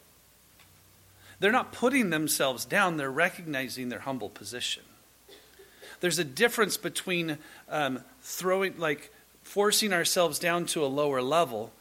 They're 1.38 1.52
not 1.52 1.73
putting 1.73 2.11
themselves 2.11 2.64
down, 2.64 2.97
they're 2.97 3.11
recognizing 3.11 3.88
their 3.90 4.00
humble 4.00 4.31
position. 4.31 4.85
There's 6.00 6.19
a 6.19 6.25
difference 6.25 6.79
between 6.79 7.37
um, 7.69 8.00
throwing, 8.23 8.79
like, 8.79 9.12
forcing 9.43 9.93
ourselves 9.93 10.38
down 10.38 10.64
to 10.67 10.85
a 10.85 10.87
lower 10.87 11.21
level, 11.21 11.73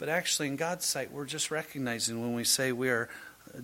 but 0.00 0.08
actually, 0.08 0.48
in 0.48 0.56
God's 0.56 0.86
sight, 0.86 1.12
we're 1.12 1.26
just 1.26 1.50
recognizing 1.50 2.22
when 2.22 2.32
we 2.32 2.42
say 2.42 2.72
we 2.72 2.88
are 2.88 3.10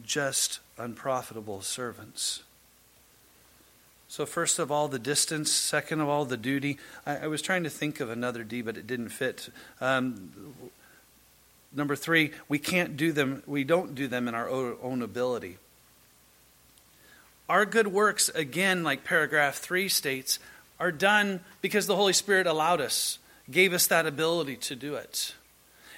just 0.04 0.60
unprofitable 0.76 1.62
servants. 1.62 2.42
So, 4.06 4.26
first 4.26 4.58
of 4.58 4.70
all, 4.70 4.86
the 4.86 4.98
distance. 4.98 5.50
Second 5.50 6.02
of 6.02 6.10
all, 6.10 6.26
the 6.26 6.36
duty. 6.36 6.76
I, 7.06 7.16
I 7.16 7.26
was 7.28 7.40
trying 7.40 7.64
to 7.64 7.70
think 7.70 8.00
of 8.00 8.10
another 8.10 8.44
D, 8.44 8.60
but 8.60 8.76
it 8.76 8.86
didn't 8.86 9.08
fit. 9.08 9.48
Um, 9.80 10.30
number 11.74 11.96
three, 11.96 12.32
we 12.50 12.58
can't 12.58 12.98
do 12.98 13.12
them, 13.12 13.42
we 13.46 13.64
don't 13.64 13.94
do 13.94 14.06
them 14.06 14.28
in 14.28 14.34
our 14.34 14.50
own 14.50 15.00
ability. 15.00 15.56
Our 17.48 17.64
good 17.64 17.86
works, 17.86 18.28
again, 18.28 18.84
like 18.84 19.04
paragraph 19.04 19.54
three 19.56 19.88
states, 19.88 20.38
are 20.78 20.92
done 20.92 21.40
because 21.62 21.86
the 21.86 21.96
Holy 21.96 22.12
Spirit 22.12 22.46
allowed 22.46 22.82
us, 22.82 23.18
gave 23.50 23.72
us 23.72 23.86
that 23.86 24.04
ability 24.04 24.56
to 24.56 24.76
do 24.76 24.96
it. 24.96 25.32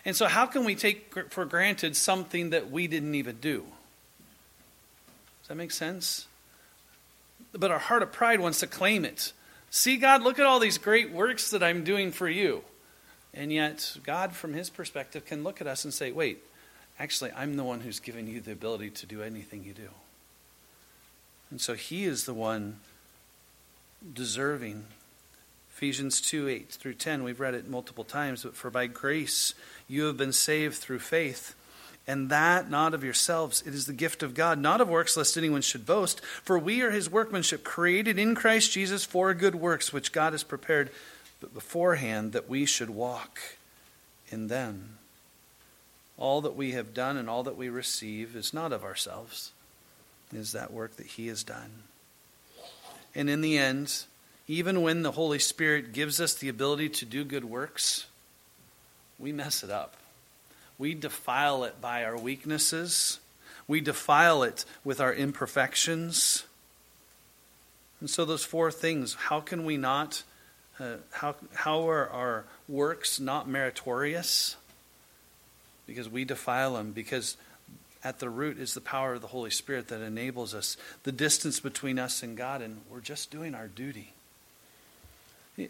And 0.04 0.16
so, 0.16 0.26
how 0.26 0.46
can 0.46 0.64
we 0.64 0.74
take 0.74 1.32
for 1.32 1.44
granted 1.44 1.96
something 1.96 2.50
that 2.50 2.70
we 2.70 2.86
didn't 2.86 3.14
even 3.14 3.36
do? 3.36 3.64
Does 5.42 5.48
that 5.48 5.56
make 5.56 5.70
sense? 5.70 6.28
but 7.52 7.70
our 7.70 7.78
heart 7.78 8.02
of 8.02 8.12
pride 8.12 8.40
wants 8.40 8.60
to 8.60 8.66
claim 8.66 9.04
it. 9.04 9.32
See, 9.70 9.96
God, 9.96 10.22
look 10.22 10.38
at 10.38 10.46
all 10.46 10.60
these 10.60 10.78
great 10.78 11.10
works 11.10 11.50
that 11.50 11.62
I'm 11.62 11.84
doing 11.84 12.12
for 12.12 12.28
you. 12.28 12.62
And 13.34 13.52
yet, 13.52 13.96
God, 14.04 14.32
from 14.32 14.54
his 14.54 14.70
perspective, 14.70 15.26
can 15.26 15.44
look 15.44 15.60
at 15.60 15.66
us 15.66 15.84
and 15.84 15.92
say, 15.92 16.10
wait, 16.10 16.42
actually, 16.98 17.30
I'm 17.32 17.56
the 17.56 17.64
one 17.64 17.80
who's 17.80 18.00
given 18.00 18.26
you 18.26 18.40
the 18.40 18.52
ability 18.52 18.90
to 18.90 19.06
do 19.06 19.22
anything 19.22 19.64
you 19.64 19.74
do. 19.74 19.90
And 21.50 21.60
so 21.60 21.74
he 21.74 22.04
is 22.04 22.24
the 22.24 22.34
one 22.34 22.80
deserving. 24.14 24.84
Ephesians 25.74 26.20
2 26.20 26.48
8 26.48 26.68
through 26.70 26.94
10, 26.94 27.22
we've 27.22 27.40
read 27.40 27.54
it 27.54 27.68
multiple 27.68 28.04
times, 28.04 28.42
but 28.42 28.56
for 28.56 28.70
by 28.70 28.86
grace 28.86 29.54
you 29.88 30.04
have 30.04 30.16
been 30.16 30.32
saved 30.32 30.76
through 30.76 31.00
faith 31.00 31.54
and 32.08 32.30
that 32.30 32.70
not 32.70 32.94
of 32.94 33.04
yourselves. 33.04 33.62
It 33.66 33.74
is 33.74 33.84
the 33.84 33.92
gift 33.92 34.22
of 34.22 34.32
God, 34.32 34.58
not 34.58 34.80
of 34.80 34.88
works, 34.88 35.14
lest 35.14 35.36
anyone 35.36 35.60
should 35.60 35.84
boast. 35.84 36.24
For 36.42 36.58
we 36.58 36.80
are 36.80 36.90
his 36.90 37.10
workmanship, 37.10 37.62
created 37.62 38.18
in 38.18 38.34
Christ 38.34 38.72
Jesus 38.72 39.04
for 39.04 39.34
good 39.34 39.54
works, 39.54 39.92
which 39.92 40.10
God 40.10 40.32
has 40.32 40.42
prepared 40.42 40.90
beforehand 41.52 42.32
that 42.32 42.48
we 42.48 42.64
should 42.64 42.88
walk 42.88 43.38
in 44.30 44.48
them. 44.48 44.96
All 46.16 46.40
that 46.40 46.56
we 46.56 46.72
have 46.72 46.94
done 46.94 47.18
and 47.18 47.28
all 47.28 47.42
that 47.42 47.58
we 47.58 47.68
receive 47.68 48.34
is 48.34 48.54
not 48.54 48.72
of 48.72 48.82
ourselves, 48.82 49.52
it 50.32 50.38
is 50.38 50.52
that 50.52 50.72
work 50.72 50.96
that 50.96 51.06
he 51.06 51.28
has 51.28 51.44
done. 51.44 51.70
And 53.14 53.28
in 53.28 53.42
the 53.42 53.58
end, 53.58 54.04
even 54.46 54.80
when 54.80 55.02
the 55.02 55.12
Holy 55.12 55.38
Spirit 55.38 55.92
gives 55.92 56.20
us 56.20 56.34
the 56.34 56.48
ability 56.48 56.88
to 56.88 57.04
do 57.04 57.22
good 57.22 57.44
works, 57.44 58.06
we 59.18 59.32
mess 59.32 59.62
it 59.62 59.70
up. 59.70 59.96
We 60.78 60.94
defile 60.94 61.64
it 61.64 61.80
by 61.80 62.04
our 62.04 62.16
weaknesses. 62.16 63.18
We 63.66 63.80
defile 63.80 64.42
it 64.42 64.64
with 64.84 65.00
our 65.00 65.12
imperfections. 65.12 66.44
And 68.00 68.08
so, 68.08 68.24
those 68.24 68.44
four 68.44 68.70
things 68.70 69.14
how 69.14 69.40
can 69.40 69.64
we 69.64 69.76
not, 69.76 70.22
uh, 70.78 70.96
how, 71.10 71.34
how 71.54 71.88
are 71.88 72.08
our 72.08 72.44
works 72.68 73.18
not 73.18 73.48
meritorious? 73.48 74.56
Because 75.86 76.08
we 76.08 76.24
defile 76.24 76.74
them, 76.74 76.92
because 76.92 77.36
at 78.04 78.20
the 78.20 78.30
root 78.30 78.58
is 78.58 78.74
the 78.74 78.80
power 78.80 79.14
of 79.14 79.20
the 79.20 79.26
Holy 79.28 79.50
Spirit 79.50 79.88
that 79.88 80.00
enables 80.00 80.54
us, 80.54 80.76
the 81.02 81.12
distance 81.12 81.58
between 81.60 81.98
us 81.98 82.22
and 82.22 82.36
God, 82.36 82.62
and 82.62 82.82
we're 82.90 83.00
just 83.00 83.30
doing 83.30 83.54
our 83.54 83.66
duty. 83.66 84.12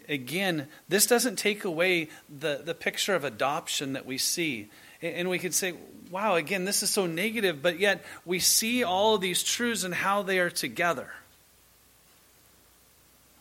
Again, 0.07 0.67
this 0.87 1.05
doesn't 1.05 1.37
take 1.37 1.63
away 1.63 2.09
the, 2.29 2.61
the 2.63 2.75
picture 2.75 3.15
of 3.15 3.23
adoption 3.23 3.93
that 3.93 4.05
we 4.05 4.17
see. 4.17 4.67
And 5.01 5.29
we 5.29 5.39
could 5.39 5.53
say, 5.53 5.73
wow, 6.11 6.35
again, 6.35 6.65
this 6.65 6.83
is 6.83 6.89
so 6.89 7.05
negative, 7.05 7.61
but 7.61 7.79
yet 7.79 8.03
we 8.25 8.39
see 8.39 8.83
all 8.83 9.15
of 9.15 9.21
these 9.21 9.43
truths 9.43 9.83
and 9.83 9.93
how 9.93 10.21
they 10.21 10.39
are 10.39 10.49
together. 10.49 11.09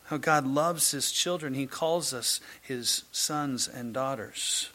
How 0.04 0.16
God 0.16 0.46
loves 0.46 0.90
his 0.90 1.12
children. 1.12 1.54
He 1.54 1.66
calls 1.66 2.14
us 2.14 2.40
his 2.62 3.04
sons 3.12 3.68
and 3.68 3.92
daughters. 3.92 4.70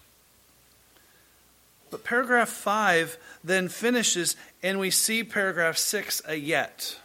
But 1.89 2.03
paragraph 2.03 2.49
5 2.49 3.17
then 3.43 3.69
finishes, 3.69 4.35
and 4.61 4.79
we 4.79 4.89
see 4.89 5.23
paragraph 5.23 5.77
6 5.77 6.21
a 6.27 6.35
yet. 6.35 6.97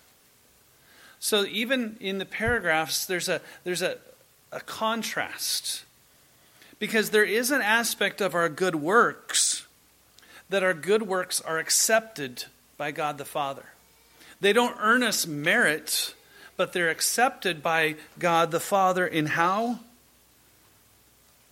So 1.20 1.44
even 1.44 1.96
in 2.00 2.18
the 2.18 2.24
paragraphs, 2.24 3.06
there's 3.06 3.28
a, 3.28 3.40
there's 3.64 3.82
a, 3.82 3.98
a 4.52 4.60
contrast. 4.60 5.84
Because 6.78 7.10
there 7.10 7.24
is 7.24 7.50
an 7.50 7.60
aspect 7.60 8.20
of 8.20 8.34
our 8.34 8.48
good 8.48 8.76
works 8.76 9.66
that 10.48 10.62
our 10.62 10.74
good 10.74 11.02
works 11.02 11.40
are 11.40 11.58
accepted 11.58 12.44
by 12.76 12.90
God 12.90 13.18
the 13.18 13.24
Father. 13.24 13.64
They 14.40 14.52
don't 14.52 14.76
earn 14.80 15.02
us 15.02 15.26
merit, 15.26 16.14
but 16.56 16.72
they're 16.72 16.90
accepted 16.90 17.62
by 17.62 17.96
God 18.18 18.50
the 18.50 18.60
Father 18.60 19.06
in 19.06 19.26
how? 19.26 19.80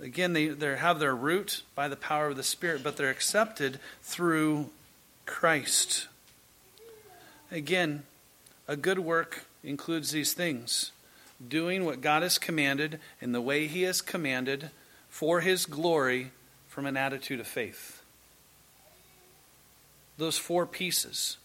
Again, 0.01 0.33
they, 0.33 0.49
they 0.49 0.77
have 0.77 0.99
their 0.99 1.15
root 1.15 1.63
by 1.75 1.89
the 1.89 1.97
power 1.97 2.29
of 2.29 2.37
the 2.37 2.43
Spirit, 2.43 2.83
but 2.83 2.97
they're 2.97 3.11
accepted 3.11 3.81
through 4.03 4.71
Christ. 5.25 6.09
Again, 7.51 8.05
a 8.69 8.77
good 8.77 8.99
work 8.99 9.45
includes 9.65 10.11
these 10.11 10.33
things 10.33 10.93
doing 11.47 11.85
what 11.85 12.01
God 12.01 12.23
has 12.23 12.39
commanded 12.39 13.01
in 13.21 13.33
the 13.33 13.41
way 13.41 13.67
He 13.67 13.83
has 13.83 14.01
commanded 14.01 14.71
for 15.09 15.41
His 15.41 15.67
glory 15.67 16.31
from 16.69 16.87
an 16.87 16.97
attitude 16.97 17.41
of 17.41 17.47
faith 17.47 18.03
those 20.19 20.39
four 20.39 20.67
pieces. 20.67 21.37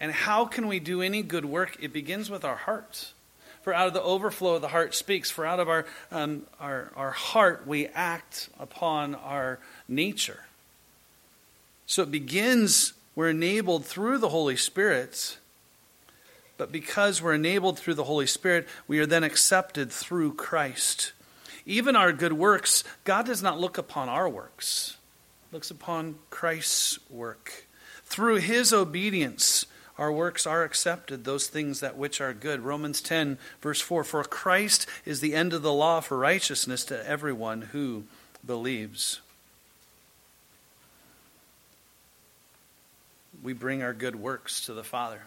And 0.00 0.12
how 0.12 0.44
can 0.44 0.66
we 0.66 0.80
do 0.80 1.02
any 1.02 1.22
good 1.22 1.44
work? 1.44 1.76
It 1.80 1.92
begins 1.92 2.30
with 2.30 2.44
our 2.44 2.56
hearts. 2.56 3.14
For 3.62 3.72
out 3.72 3.86
of 3.86 3.94
the 3.94 4.02
overflow 4.02 4.56
of 4.56 4.62
the 4.62 4.68
heart 4.68 4.94
speaks. 4.94 5.30
For 5.30 5.46
out 5.46 5.60
of 5.60 5.68
our, 5.68 5.86
um, 6.10 6.42
our, 6.58 6.90
our 6.96 7.12
heart 7.12 7.66
we 7.66 7.86
act 7.88 8.48
upon 8.58 9.14
our 9.14 9.60
nature. 9.86 10.46
So 11.86 12.02
it 12.02 12.10
begins, 12.10 12.94
we're 13.14 13.30
enabled 13.30 13.84
through 13.84 14.18
the 14.18 14.30
Holy 14.30 14.56
Spirit. 14.56 15.36
But 16.56 16.70
because 16.70 17.22
we're 17.22 17.34
enabled 17.34 17.78
through 17.78 17.94
the 17.94 18.04
Holy 18.04 18.26
Spirit, 18.26 18.68
we 18.86 18.98
are 18.98 19.06
then 19.06 19.24
accepted 19.24 19.90
through 19.90 20.34
Christ. 20.34 21.12
Even 21.64 21.96
our 21.96 22.12
good 22.12 22.32
works, 22.32 22.84
God 23.04 23.26
does 23.26 23.42
not 23.42 23.60
look 23.60 23.78
upon 23.78 24.08
our 24.08 24.28
works, 24.28 24.96
looks 25.50 25.70
upon 25.70 26.16
Christ's 26.30 26.98
work. 27.10 27.66
Through 28.04 28.36
his 28.36 28.72
obedience, 28.72 29.66
our 29.98 30.12
works 30.12 30.46
are 30.46 30.64
accepted, 30.64 31.24
those 31.24 31.46
things 31.46 31.80
that 31.80 31.96
which 31.96 32.20
are 32.20 32.32
good. 32.32 32.60
Romans 32.60 33.00
10, 33.00 33.38
verse 33.60 33.80
4 33.80 34.04
For 34.04 34.24
Christ 34.24 34.86
is 35.04 35.20
the 35.20 35.34
end 35.34 35.52
of 35.52 35.62
the 35.62 35.72
law 35.72 36.00
for 36.00 36.18
righteousness 36.18 36.84
to 36.86 37.08
everyone 37.08 37.62
who 37.62 38.04
believes. 38.44 39.20
We 43.42 43.52
bring 43.52 43.82
our 43.82 43.92
good 43.92 44.16
works 44.16 44.64
to 44.66 44.72
the 44.72 44.84
Father. 44.84 45.22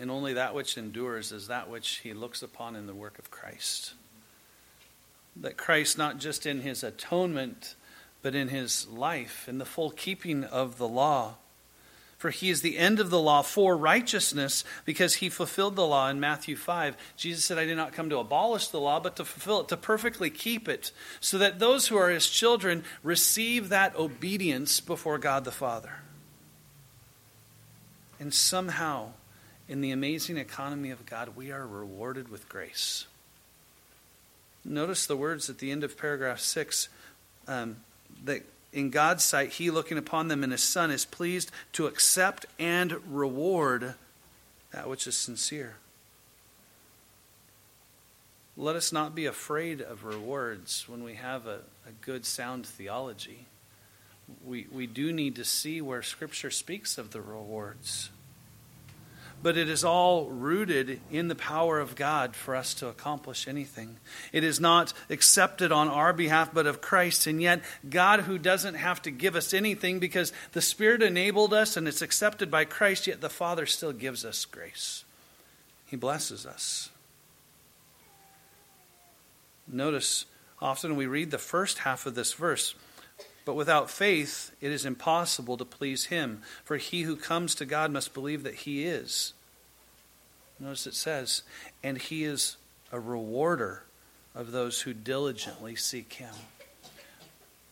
And 0.00 0.10
only 0.10 0.32
that 0.32 0.54
which 0.54 0.78
endures 0.78 1.30
is 1.30 1.48
that 1.48 1.68
which 1.68 2.00
he 2.02 2.14
looks 2.14 2.42
upon 2.42 2.74
in 2.74 2.86
the 2.86 2.94
work 2.94 3.18
of 3.18 3.30
Christ. 3.30 3.92
That 5.36 5.58
Christ, 5.58 5.98
not 5.98 6.18
just 6.18 6.46
in 6.46 6.62
his 6.62 6.82
atonement, 6.82 7.74
but 8.22 8.34
in 8.34 8.48
his 8.48 8.88
life, 8.88 9.46
in 9.46 9.58
the 9.58 9.66
full 9.66 9.90
keeping 9.90 10.42
of 10.42 10.78
the 10.78 10.88
law, 10.88 11.34
for 12.16 12.30
he 12.30 12.48
is 12.48 12.62
the 12.62 12.78
end 12.78 12.98
of 12.98 13.10
the 13.10 13.20
law 13.20 13.42
for 13.42 13.76
righteousness 13.76 14.64
because 14.86 15.16
he 15.16 15.28
fulfilled 15.28 15.76
the 15.76 15.86
law 15.86 16.08
in 16.08 16.18
Matthew 16.18 16.56
5. 16.56 16.96
Jesus 17.16 17.44
said, 17.44 17.58
I 17.58 17.66
did 17.66 17.76
not 17.76 17.92
come 17.92 18.10
to 18.10 18.18
abolish 18.18 18.68
the 18.68 18.80
law, 18.80 19.00
but 19.00 19.16
to 19.16 19.24
fulfill 19.24 19.60
it, 19.60 19.68
to 19.68 19.76
perfectly 19.76 20.30
keep 20.30 20.66
it, 20.66 20.92
so 21.20 21.36
that 21.38 21.58
those 21.58 21.88
who 21.88 21.96
are 21.96 22.10
his 22.10 22.28
children 22.28 22.84
receive 23.02 23.68
that 23.68 23.96
obedience 23.96 24.80
before 24.80 25.18
God 25.18 25.44
the 25.44 25.50
Father. 25.50 25.92
And 28.18 28.34
somehow, 28.34 29.12
in 29.70 29.80
the 29.80 29.92
amazing 29.92 30.36
economy 30.36 30.90
of 30.90 31.06
God, 31.06 31.36
we 31.36 31.52
are 31.52 31.64
rewarded 31.64 32.28
with 32.28 32.48
grace. 32.48 33.06
Notice 34.64 35.06
the 35.06 35.16
words 35.16 35.48
at 35.48 35.58
the 35.58 35.70
end 35.70 35.84
of 35.84 35.96
paragraph 35.96 36.40
6 36.40 36.88
um, 37.46 37.76
that 38.24 38.42
in 38.72 38.90
God's 38.90 39.24
sight, 39.24 39.50
he 39.50 39.70
looking 39.70 39.96
upon 39.96 40.26
them 40.26 40.42
and 40.42 40.50
his 40.50 40.62
Son 40.64 40.90
is 40.90 41.04
pleased 41.04 41.52
to 41.74 41.86
accept 41.86 42.46
and 42.58 42.96
reward 43.14 43.94
that 44.72 44.88
which 44.88 45.06
is 45.06 45.16
sincere. 45.16 45.76
Let 48.56 48.74
us 48.74 48.92
not 48.92 49.14
be 49.14 49.26
afraid 49.26 49.80
of 49.80 50.04
rewards 50.04 50.88
when 50.88 51.04
we 51.04 51.14
have 51.14 51.46
a, 51.46 51.60
a 51.86 51.92
good, 52.00 52.26
sound 52.26 52.66
theology. 52.66 53.46
We, 54.44 54.66
we 54.72 54.88
do 54.88 55.12
need 55.12 55.36
to 55.36 55.44
see 55.44 55.80
where 55.80 56.02
Scripture 56.02 56.50
speaks 56.50 56.98
of 56.98 57.12
the 57.12 57.20
rewards 57.20 58.10
but 59.42 59.56
it 59.56 59.68
is 59.68 59.84
all 59.84 60.26
rooted 60.26 61.00
in 61.10 61.28
the 61.28 61.34
power 61.34 61.78
of 61.80 61.96
God 61.96 62.36
for 62.36 62.54
us 62.54 62.74
to 62.74 62.88
accomplish 62.88 63.48
anything. 63.48 63.96
It 64.32 64.44
is 64.44 64.60
not 64.60 64.92
accepted 65.08 65.72
on 65.72 65.88
our 65.88 66.12
behalf, 66.12 66.52
but 66.52 66.66
of 66.66 66.80
Christ. 66.80 67.26
And 67.26 67.40
yet, 67.40 67.62
God, 67.88 68.20
who 68.20 68.38
doesn't 68.38 68.74
have 68.74 69.00
to 69.02 69.10
give 69.10 69.36
us 69.36 69.54
anything 69.54 69.98
because 69.98 70.32
the 70.52 70.60
Spirit 70.60 71.02
enabled 71.02 71.54
us 71.54 71.76
and 71.76 71.88
it's 71.88 72.02
accepted 72.02 72.50
by 72.50 72.64
Christ, 72.64 73.06
yet 73.06 73.20
the 73.20 73.30
Father 73.30 73.66
still 73.66 73.92
gives 73.92 74.24
us 74.24 74.44
grace. 74.44 75.04
He 75.86 75.96
blesses 75.96 76.46
us. 76.46 76.90
Notice, 79.66 80.26
often 80.60 80.96
we 80.96 81.06
read 81.06 81.30
the 81.30 81.38
first 81.38 81.78
half 81.78 82.06
of 82.06 82.14
this 82.14 82.32
verse. 82.32 82.74
But 83.50 83.56
without 83.56 83.90
faith, 83.90 84.52
it 84.60 84.70
is 84.70 84.86
impossible 84.86 85.56
to 85.56 85.64
please 85.64 86.04
him. 86.04 86.42
For 86.62 86.76
he 86.76 87.02
who 87.02 87.16
comes 87.16 87.56
to 87.56 87.66
God 87.66 87.90
must 87.90 88.14
believe 88.14 88.44
that 88.44 88.54
he 88.54 88.84
is. 88.84 89.32
Notice 90.60 90.86
it 90.86 90.94
says, 90.94 91.42
and 91.82 91.98
he 91.98 92.22
is 92.22 92.58
a 92.92 93.00
rewarder 93.00 93.82
of 94.36 94.52
those 94.52 94.82
who 94.82 94.94
diligently 94.94 95.74
seek 95.74 96.12
him. 96.12 96.32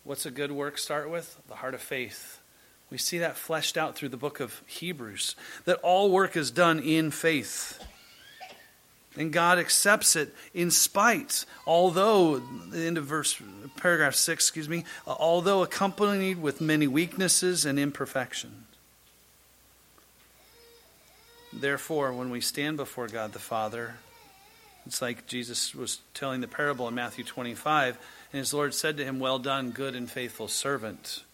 What's 0.03 0.27
a 0.27 0.33
good 0.33 0.51
work 0.51 0.79
start 0.79 1.11
with? 1.11 1.39
The 1.47 1.55
heart 1.55 1.75
of 1.75 1.81
faith. 1.81 2.41
We 2.91 2.99
see 2.99 3.19
that 3.19 3.37
fleshed 3.37 3.77
out 3.77 3.95
through 3.95 4.09
the 4.09 4.17
book 4.17 4.41
of 4.41 4.63
Hebrews, 4.67 5.37
that 5.65 5.79
all 5.85 6.11
work 6.11 6.37
is 6.37 6.51
done 6.51 6.81
in 6.81 7.13
faith. 7.13 7.79
And 9.19 9.33
God 9.33 9.59
accepts 9.59 10.15
it 10.15 10.33
in 10.55 10.71
spite, 10.71 11.45
although, 11.67 12.39
the 12.39 12.87
end 12.87 12.97
of 12.97 13.05
verse, 13.05 13.37
paragraph 13.77 14.15
6, 14.15 14.45
excuse 14.45 14.69
me, 14.69 14.85
although 15.07 15.65
accompanied 15.65 16.41
with 16.41 16.61
many 16.61 16.87
weaknesses 16.87 17.67
and 17.67 17.81
imperfections. 17.81 18.65
Therefore, 21.53 22.13
when 22.13 22.31
we 22.31 22.41
stand 22.41 22.77
before 22.77 23.09
God 23.09 23.33
the 23.33 23.41
Father, 23.41 23.97
it's 24.87 25.03
like 25.03 25.27
Jesus 25.27 25.75
was 25.75 25.99
telling 26.15 26.41
the 26.41 26.47
parable 26.47 26.87
in 26.87 26.95
Matthew 26.95 27.25
25, 27.25 27.99
and 28.33 28.39
his 28.39 28.55
Lord 28.55 28.73
said 28.73 28.97
to 28.99 29.05
him, 29.05 29.19
Well 29.19 29.41
done, 29.41 29.73
good 29.73 29.97
and 29.97 30.09
faithful 30.09 30.47
servant. 30.47 31.25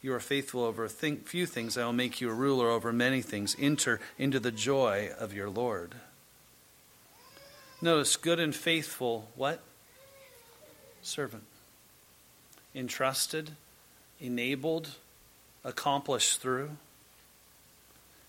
You 0.00 0.14
are 0.14 0.20
faithful 0.20 0.62
over 0.62 0.88
few 0.88 1.46
things, 1.46 1.76
I 1.76 1.84
will 1.84 1.92
make 1.92 2.20
you 2.20 2.30
a 2.30 2.34
ruler 2.34 2.70
over 2.70 2.92
many 2.92 3.20
things. 3.20 3.56
Enter 3.58 4.00
into 4.16 4.40
the 4.40 4.52
joy 4.52 5.10
of 5.18 5.34
your 5.34 5.50
Lord. 5.50 5.96
Notice 7.80 8.16
good 8.16 8.40
and 8.40 8.54
faithful, 8.54 9.28
what? 9.36 9.60
Servant. 11.02 11.44
Entrusted, 12.74 13.52
enabled, 14.20 14.90
accomplished 15.64 16.40
through. 16.40 16.70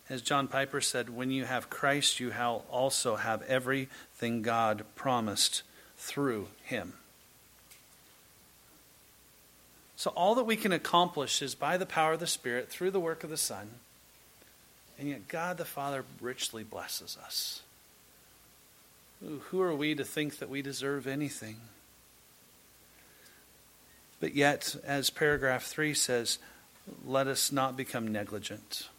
As 0.10 0.22
John 0.22 0.48
Piper 0.48 0.82
said, 0.82 1.10
when 1.10 1.32
you 1.32 1.46
have 1.46 1.70
Christ, 1.70 2.20
you 2.20 2.34
also 2.70 3.16
have 3.16 3.42
everything 3.44 4.42
God 4.42 4.84
promised 4.96 5.64
through 5.98 6.48
him. 6.64 6.94
So, 9.98 10.12
all 10.12 10.36
that 10.36 10.46
we 10.46 10.56
can 10.56 10.72
accomplish 10.72 11.42
is 11.42 11.56
by 11.56 11.78
the 11.78 11.86
power 11.86 12.14
of 12.14 12.20
the 12.20 12.28
Spirit 12.28 12.70
through 12.70 12.92
the 12.92 13.00
work 13.00 13.24
of 13.24 13.32
the 13.32 13.38
Son. 13.38 13.72
And 15.00 15.10
yet, 15.10 15.28
God 15.28 15.58
the 15.58 15.66
Father 15.66 16.06
richly 16.22 16.64
blesses 16.64 17.18
us. 17.24 17.64
Who 19.22 19.62
are 19.62 19.76
we 19.76 19.96
to 19.96 20.04
think 20.04 20.38
that 20.40 20.50
we 20.50 20.62
deserve 20.62 21.08
anything? 21.08 21.58
But 24.20 24.36
yet, 24.36 24.76
as 24.86 25.10
paragraph 25.10 25.64
3 25.64 25.94
says, 25.94 26.40
let 27.06 27.28
us 27.28 27.52
not 27.52 27.76
become 27.76 28.08
negligent, 28.08 28.90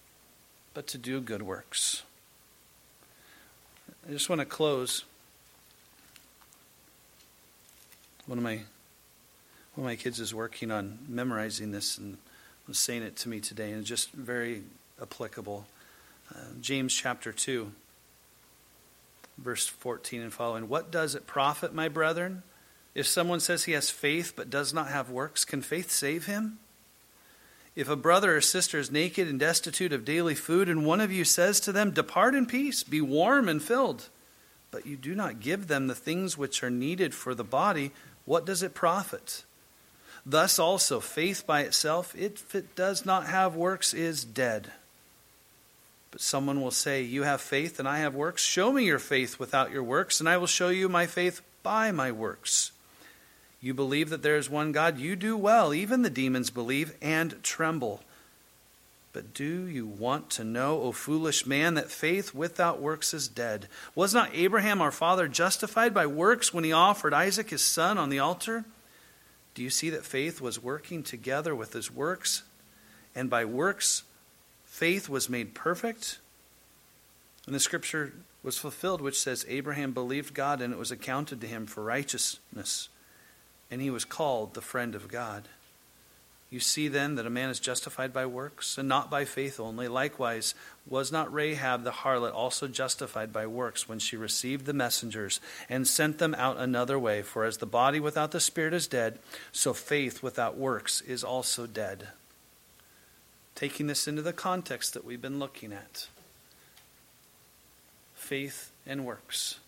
but 0.75 0.87
to 0.89 0.99
do 0.99 1.21
good 1.21 1.43
works. 1.43 2.03
I 4.09 4.13
just 4.13 4.29
want 4.29 4.41
to 4.41 4.45
close. 4.45 5.05
One 8.27 8.39
of 8.39 8.45
my 8.45 8.61
one 9.75 9.85
of 9.87 9.93
my 9.93 9.97
kids 9.97 10.19
is 10.19 10.35
working 10.35 10.73
on 10.73 10.99
memorizing 11.09 11.71
this 11.71 11.99
and 11.99 12.19
was 12.67 12.79
saying 12.79 13.03
it 13.03 13.17
to 13.17 13.29
me 13.29 13.39
today, 13.39 13.71
and 13.71 13.81
it's 13.81 13.89
just 13.89 14.11
very 14.11 14.63
applicable. 15.01 15.67
Uh, 16.35 16.41
James 16.61 16.93
chapter 16.93 17.33
2 17.33 17.71
verse 19.39 19.67
14 19.67 20.21
and 20.21 20.33
following. 20.33 20.69
What 20.69 20.91
does 20.91 21.15
it 21.15 21.27
profit, 21.27 21.75
my 21.75 21.89
brethren? 21.89 22.43
If 22.95 23.07
someone 23.07 23.41
says 23.41 23.65
he 23.65 23.73
has 23.73 23.91
faith 23.91 24.33
but 24.37 24.51
does 24.51 24.75
not 24.75 24.89
have 24.89 25.11
works, 25.11 25.45
can 25.45 25.63
faith 25.63 25.91
save 25.91 26.27
him? 26.27 26.59
If 27.77 27.89
a 27.89 27.97
brother 27.97 28.37
or 28.37 28.41
sister 28.41 28.79
is 28.79 28.91
naked 28.91 29.29
and 29.29 29.39
destitute 29.39 29.93
of 29.93 30.05
daily 30.05 30.35
food, 30.35 30.69
and 30.69 30.85
one 30.85 31.01
of 31.01 31.13
you 31.13 31.25
says 31.25 31.61
to 31.61 31.71
them, 31.71 31.93
Depart 31.93 32.35
in 32.35 32.45
peace, 32.45 32.83
be 32.83 33.01
warm 33.01 33.49
and 33.49 33.63
filled, 33.63 34.09
but 34.73 34.85
you 34.85 34.97
do 34.97 35.15
not 35.15 35.39
give 35.39 35.69
them 35.69 35.87
the 35.87 35.95
things 35.95 36.37
which 36.37 36.65
are 36.65 36.71
needed 36.71 37.15
for 37.15 37.37
the 37.37 37.45
body, 37.45 37.93
what 38.25 38.45
does 38.45 38.65
it 38.65 38.75
profit? 38.75 39.45
Thus 40.27 40.59
also, 40.59 40.99
faith 40.99 41.47
by 41.47 41.61
itself, 41.61 42.15
if 42.17 42.53
it 42.55 42.75
does 42.75 43.07
not 43.07 43.27
have 43.27 43.55
works, 43.55 43.95
is 43.95 44.25
dead. 44.25 44.73
But 46.11 46.21
someone 46.21 46.61
will 46.61 46.71
say, 46.71 47.03
You 47.03 47.25
have 47.25 47.41
faith 47.41 47.79
and 47.79 47.89
I 47.89 47.99
have 47.99 48.15
works. 48.15 48.43
Show 48.43 48.73
me 48.73 48.85
your 48.85 48.99
faith 48.99 49.39
without 49.39 49.71
your 49.71 49.83
works, 49.83 50.21
and 50.21 50.29
I 50.29 50.37
will 50.37 50.47
show 50.47 50.69
you 50.69 50.89
my 50.89 51.07
faith 51.07 51.43
by 51.63 51.93
my 51.93 52.13
works. 52.13 52.73
You 53.61 53.75
believe 53.75 54.11
that 54.11 54.23
there 54.23 54.37
is 54.37 54.49
one 54.49 54.73
God. 54.73 54.99
You 54.99 55.17
do 55.17 55.37
well. 55.37 55.75
Even 55.75 56.03
the 56.03 56.11
demons 56.11 56.51
believe 56.51 56.95
and 57.03 57.43
tremble. 57.43 58.03
But 59.13 59.35
do 59.35 59.67
you 59.67 59.87
want 59.87 60.31
to 60.31 60.45
know, 60.45 60.81
O 60.81 60.93
foolish 60.93 61.45
man, 61.45 61.75
that 61.75 61.91
faith 61.91 62.35
without 62.35 62.81
works 62.81 63.13
is 63.13 63.27
dead? 63.27 63.67
Was 63.95 64.15
not 64.15 64.31
Abraham 64.33 64.81
our 64.81 64.93
father 64.93 65.27
justified 65.27 65.93
by 65.93 66.07
works 66.07 66.55
when 66.55 66.63
he 66.63 66.73
offered 66.73 67.15
Isaac 67.15 67.51
his 67.51 67.63
son 67.63 67.99
on 67.99 68.11
the 68.11 68.21
altar? 68.21 68.65
Do 69.55 69.63
you 69.63 69.71
see 69.71 69.91
that 69.91 70.05
faith 70.05 70.41
was 70.41 70.63
working 70.63 71.03
together 71.03 71.55
with 71.55 71.73
his 71.73 71.91
works? 71.91 72.45
And 73.15 73.29
by 73.29 73.45
works, 73.45 74.05
faith 74.79 75.09
was 75.09 75.29
made 75.29 75.55
perfect. 75.55 76.21
And 77.47 77.55
the 77.55 77.59
scripture 77.59 78.13
was 78.45 78.59
fulfilled, 78.59 79.01
which 79.01 79.19
says, 79.19 79.45
Abraham 79.49 79.93
believed 79.93 80.35
God, 80.35 80.63
and 80.63 80.73
it 80.73 80.79
was 80.79 80.93
accounted 80.93 81.41
to 81.41 81.49
him 81.49 81.67
for 81.67 81.83
righteousness. 81.83 82.89
And 83.73 83.83
he 83.83 83.91
was 83.91 84.05
called 84.05 84.55
the 84.55 84.61
friend 84.61 84.95
of 84.95 85.09
God. 85.09 85.49
You 86.49 86.61
see 86.61 86.87
then 86.87 87.17
that 87.17 87.27
a 87.27 87.31
man 87.31 87.51
is 87.51 87.59
justified 87.59 88.13
by 88.13 88.25
works, 88.27 88.79
and 88.79 88.89
not 88.89 89.11
by 89.11 89.25
faith 89.25 89.59
only. 89.59 89.89
Likewise, 89.89 90.55
was 90.89 91.11
not 91.11 91.35
Rahab 91.35 91.83
the 91.83 91.91
harlot 91.91 92.33
also 92.33 92.69
justified 92.69 93.33
by 93.33 93.49
works 93.49 93.89
when 93.89 93.99
she 93.99 94.17
received 94.17 94.65
the 94.65 94.73
messengers 94.73 95.41
and 95.69 95.89
sent 95.89 96.19
them 96.19 96.37
out 96.37 96.57
another 96.57 97.01
way? 97.01 97.23
For 97.23 97.45
as 97.45 97.57
the 97.57 97.67
body 97.67 97.99
without 97.99 98.31
the 98.31 98.39
spirit 98.39 98.75
is 98.75 98.87
dead, 98.87 99.19
so 99.51 99.75
faith 99.75 100.23
without 100.23 100.57
works 100.57 101.01
is 101.01 101.25
also 101.25 101.67
dead 101.67 102.11
taking 103.59 103.89
this 103.89 104.07
into 104.07 104.23
the 104.23 104.33
context 104.33 104.95
that 104.95 105.05
we've 105.05 105.21
been 105.21 105.41
looking 105.41 105.73
at 105.73 106.07
faith 108.15 108.71
and 108.87 109.05
works. 109.05 109.59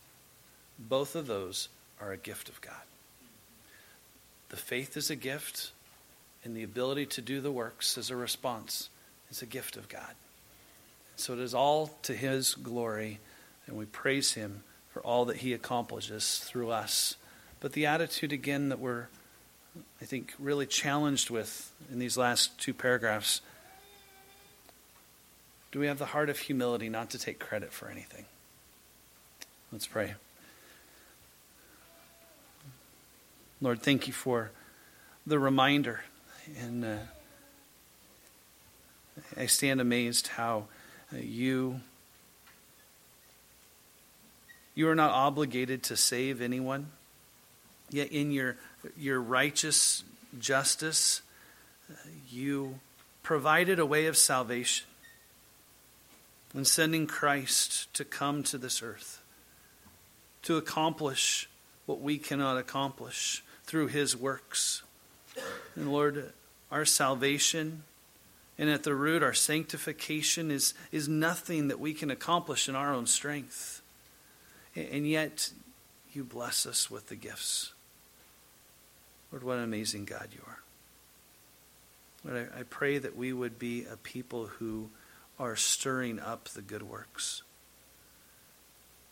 Both 0.79 1.17
of 1.17 1.27
those 1.27 1.69
are 2.01 2.13
a 2.13 2.17
gift 2.17 2.49
of 2.49 2.61
God. 2.61 2.85
The 4.51 4.57
faith 4.57 4.97
is 4.97 5.11
a 5.11 5.17
gift, 5.17 5.73
and 6.45 6.57
the 6.57 6.63
ability 6.63 7.07
to 7.07 7.21
do 7.21 7.41
the 7.41 7.51
works 7.51 7.99
as 7.99 8.11
a 8.11 8.17
response 8.17 8.91
is 9.29 9.43
a 9.43 9.47
gift 9.47 9.77
of 9.77 9.89
God. 9.89 10.15
So 11.17 11.33
it 11.33 11.41
is 11.41 11.53
all 11.53 11.91
to 12.05 12.15
His 12.15 12.55
glory 12.55 13.19
and 13.67 13.77
we 13.77 13.87
praise 13.87 14.35
Him 14.35 14.63
for 14.93 15.01
all 15.03 15.25
that 15.25 15.39
He 15.39 15.53
accomplishes 15.53 16.39
through 16.39 16.71
us. 16.71 17.17
But 17.59 17.73
the 17.73 17.87
attitude, 17.87 18.33
again, 18.33 18.69
that 18.69 18.79
we're, 18.79 19.09
I 20.01 20.05
think, 20.05 20.33
really 20.39 20.67
challenged 20.67 21.29
with 21.29 21.73
in 21.91 21.99
these 21.99 22.17
last 22.17 22.57
two 22.61 22.73
paragraphs 22.73 23.41
do 25.73 25.79
we 25.79 25.87
have 25.87 25.99
the 25.99 26.07
heart 26.07 26.29
of 26.31 26.39
humility 26.39 26.89
not 26.89 27.11
to 27.11 27.19
take 27.19 27.39
credit 27.39 27.73
for 27.73 27.89
anything? 27.89 28.25
Let's 29.71 29.87
pray. 29.87 30.15
Lord, 33.61 33.83
thank 33.83 34.07
you 34.07 34.13
for 34.13 34.51
the 35.27 35.39
reminder. 35.39 36.01
And 36.61 36.85
uh, 36.85 36.97
I 39.37 39.47
stand 39.47 39.81
amazed 39.81 40.29
how 40.29 40.65
uh, 41.13 41.19
you 41.19 41.81
you 44.75 44.89
are 44.89 44.95
not 44.95 45.11
obligated 45.11 45.83
to 45.85 45.97
save 45.97 46.41
anyone. 46.41 46.91
Yet 47.91 48.11
in 48.11 48.33
your 48.33 48.57
your 48.99 49.21
righteous 49.21 50.03
justice, 50.39 51.23
uh, 51.91 51.95
you 52.29 52.81
provided 53.23 53.79
a 53.79 53.87
way 53.87 54.07
of 54.07 54.17
salvation 54.17 54.87
in 56.55 56.65
sending 56.65 57.07
Christ 57.07 57.93
to 57.95 58.05
come 58.05 58.43
to 58.45 58.59
this 58.59 58.83
earth 58.83 59.23
to 60.43 60.57
accomplish 60.57 61.49
what 61.87 62.01
we 62.01 62.19
cannot 62.19 62.57
accomplish 62.57 63.43
through 63.65 63.89
his 63.89 64.17
works. 64.17 64.83
And 65.77 65.93
Lord, 65.93 66.33
our 66.71 66.85
salvation 66.85 67.83
and 68.59 68.69
at 68.69 68.83
the 68.83 68.95
root, 68.95 69.23
our 69.23 69.33
sanctification 69.33 70.51
is, 70.51 70.75
is 70.93 71.09
nothing 71.09 71.69
that 71.69 71.81
we 71.81 71.95
can 71.95 72.11
accomplish 72.11 72.69
in 72.69 72.77
our 72.77 72.93
own 72.93 73.07
strength. 73.07 73.81
And 74.77 75.09
yet, 75.09 75.51
you 76.13 76.25
bless 76.25 76.67
us 76.67 76.91
with 76.91 77.09
the 77.09 77.17
gifts. 77.17 77.73
Lord, 79.33 79.45
what 79.45 79.59
an 79.59 79.65
amazing 79.65 80.05
God 80.05 80.29
you 80.33 80.41
are. 80.47 80.59
Lord, 82.25 82.51
I, 82.55 82.61
I 82.61 82.63
pray 82.65 82.99
that 82.99 83.17
we 83.17 83.33
would 83.33 83.59
be 83.59 83.87
a 83.91 83.97
people 83.97 84.47
who 84.47 84.91
are 85.41 85.57
stirring 85.57 86.21
up 86.21 86.51
the 86.51 86.63
good 86.63 86.83
works. 86.83 87.43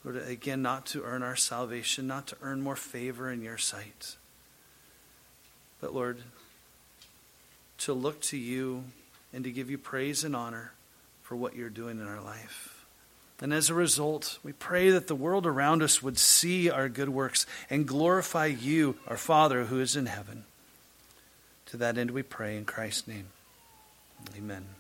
Lord, 0.05 0.17
again, 0.29 0.63
not 0.63 0.87
to 0.87 1.03
earn 1.03 1.23
our 1.23 1.37
salvation, 1.37 2.07
not 2.07 2.29
to 2.29 2.37
earn 2.41 2.61
more 2.61 2.77
favor 2.77 3.31
in 3.31 3.43
your 3.43 3.59
sight 3.59 4.17
but 5.81 5.95
Lord, 5.95 6.19
to 7.79 7.93
look 7.93 8.21
to 8.23 8.37
you 8.37 8.85
and 9.33 9.45
to 9.45 9.51
give 9.51 9.71
you 9.71 9.79
praise 9.79 10.25
and 10.25 10.35
honor 10.35 10.73
for 11.23 11.37
what 11.37 11.55
you're 11.55 11.71
doing 11.71 12.01
in 12.01 12.07
our 12.07 12.21
life. 12.21 12.85
And 13.41 13.55
as 13.55 13.71
a 13.71 13.75
result, 13.75 14.39
we 14.43 14.53
pray 14.53 14.91
that 14.91 15.07
the 15.07 15.15
world 15.15 15.47
around 15.47 15.83
us 15.83 16.03
would 16.03 16.19
see 16.19 16.69
our 16.69 16.89
good 16.89 17.09
works 17.09 17.47
and 17.71 17.87
glorify 17.87 18.47
you, 18.47 18.97
our 19.07 19.17
Father 19.17 19.67
who 19.67 19.81
is 19.81 19.95
in 19.95 20.07
heaven. 20.07 20.45
To 21.67 21.77
that 21.77 21.99
end, 21.99 22.11
we 22.11 22.23
pray 22.25 22.57
in 22.57 22.65
Christ's 22.65 23.07
name. 23.07 23.27
Amen. 24.37 24.78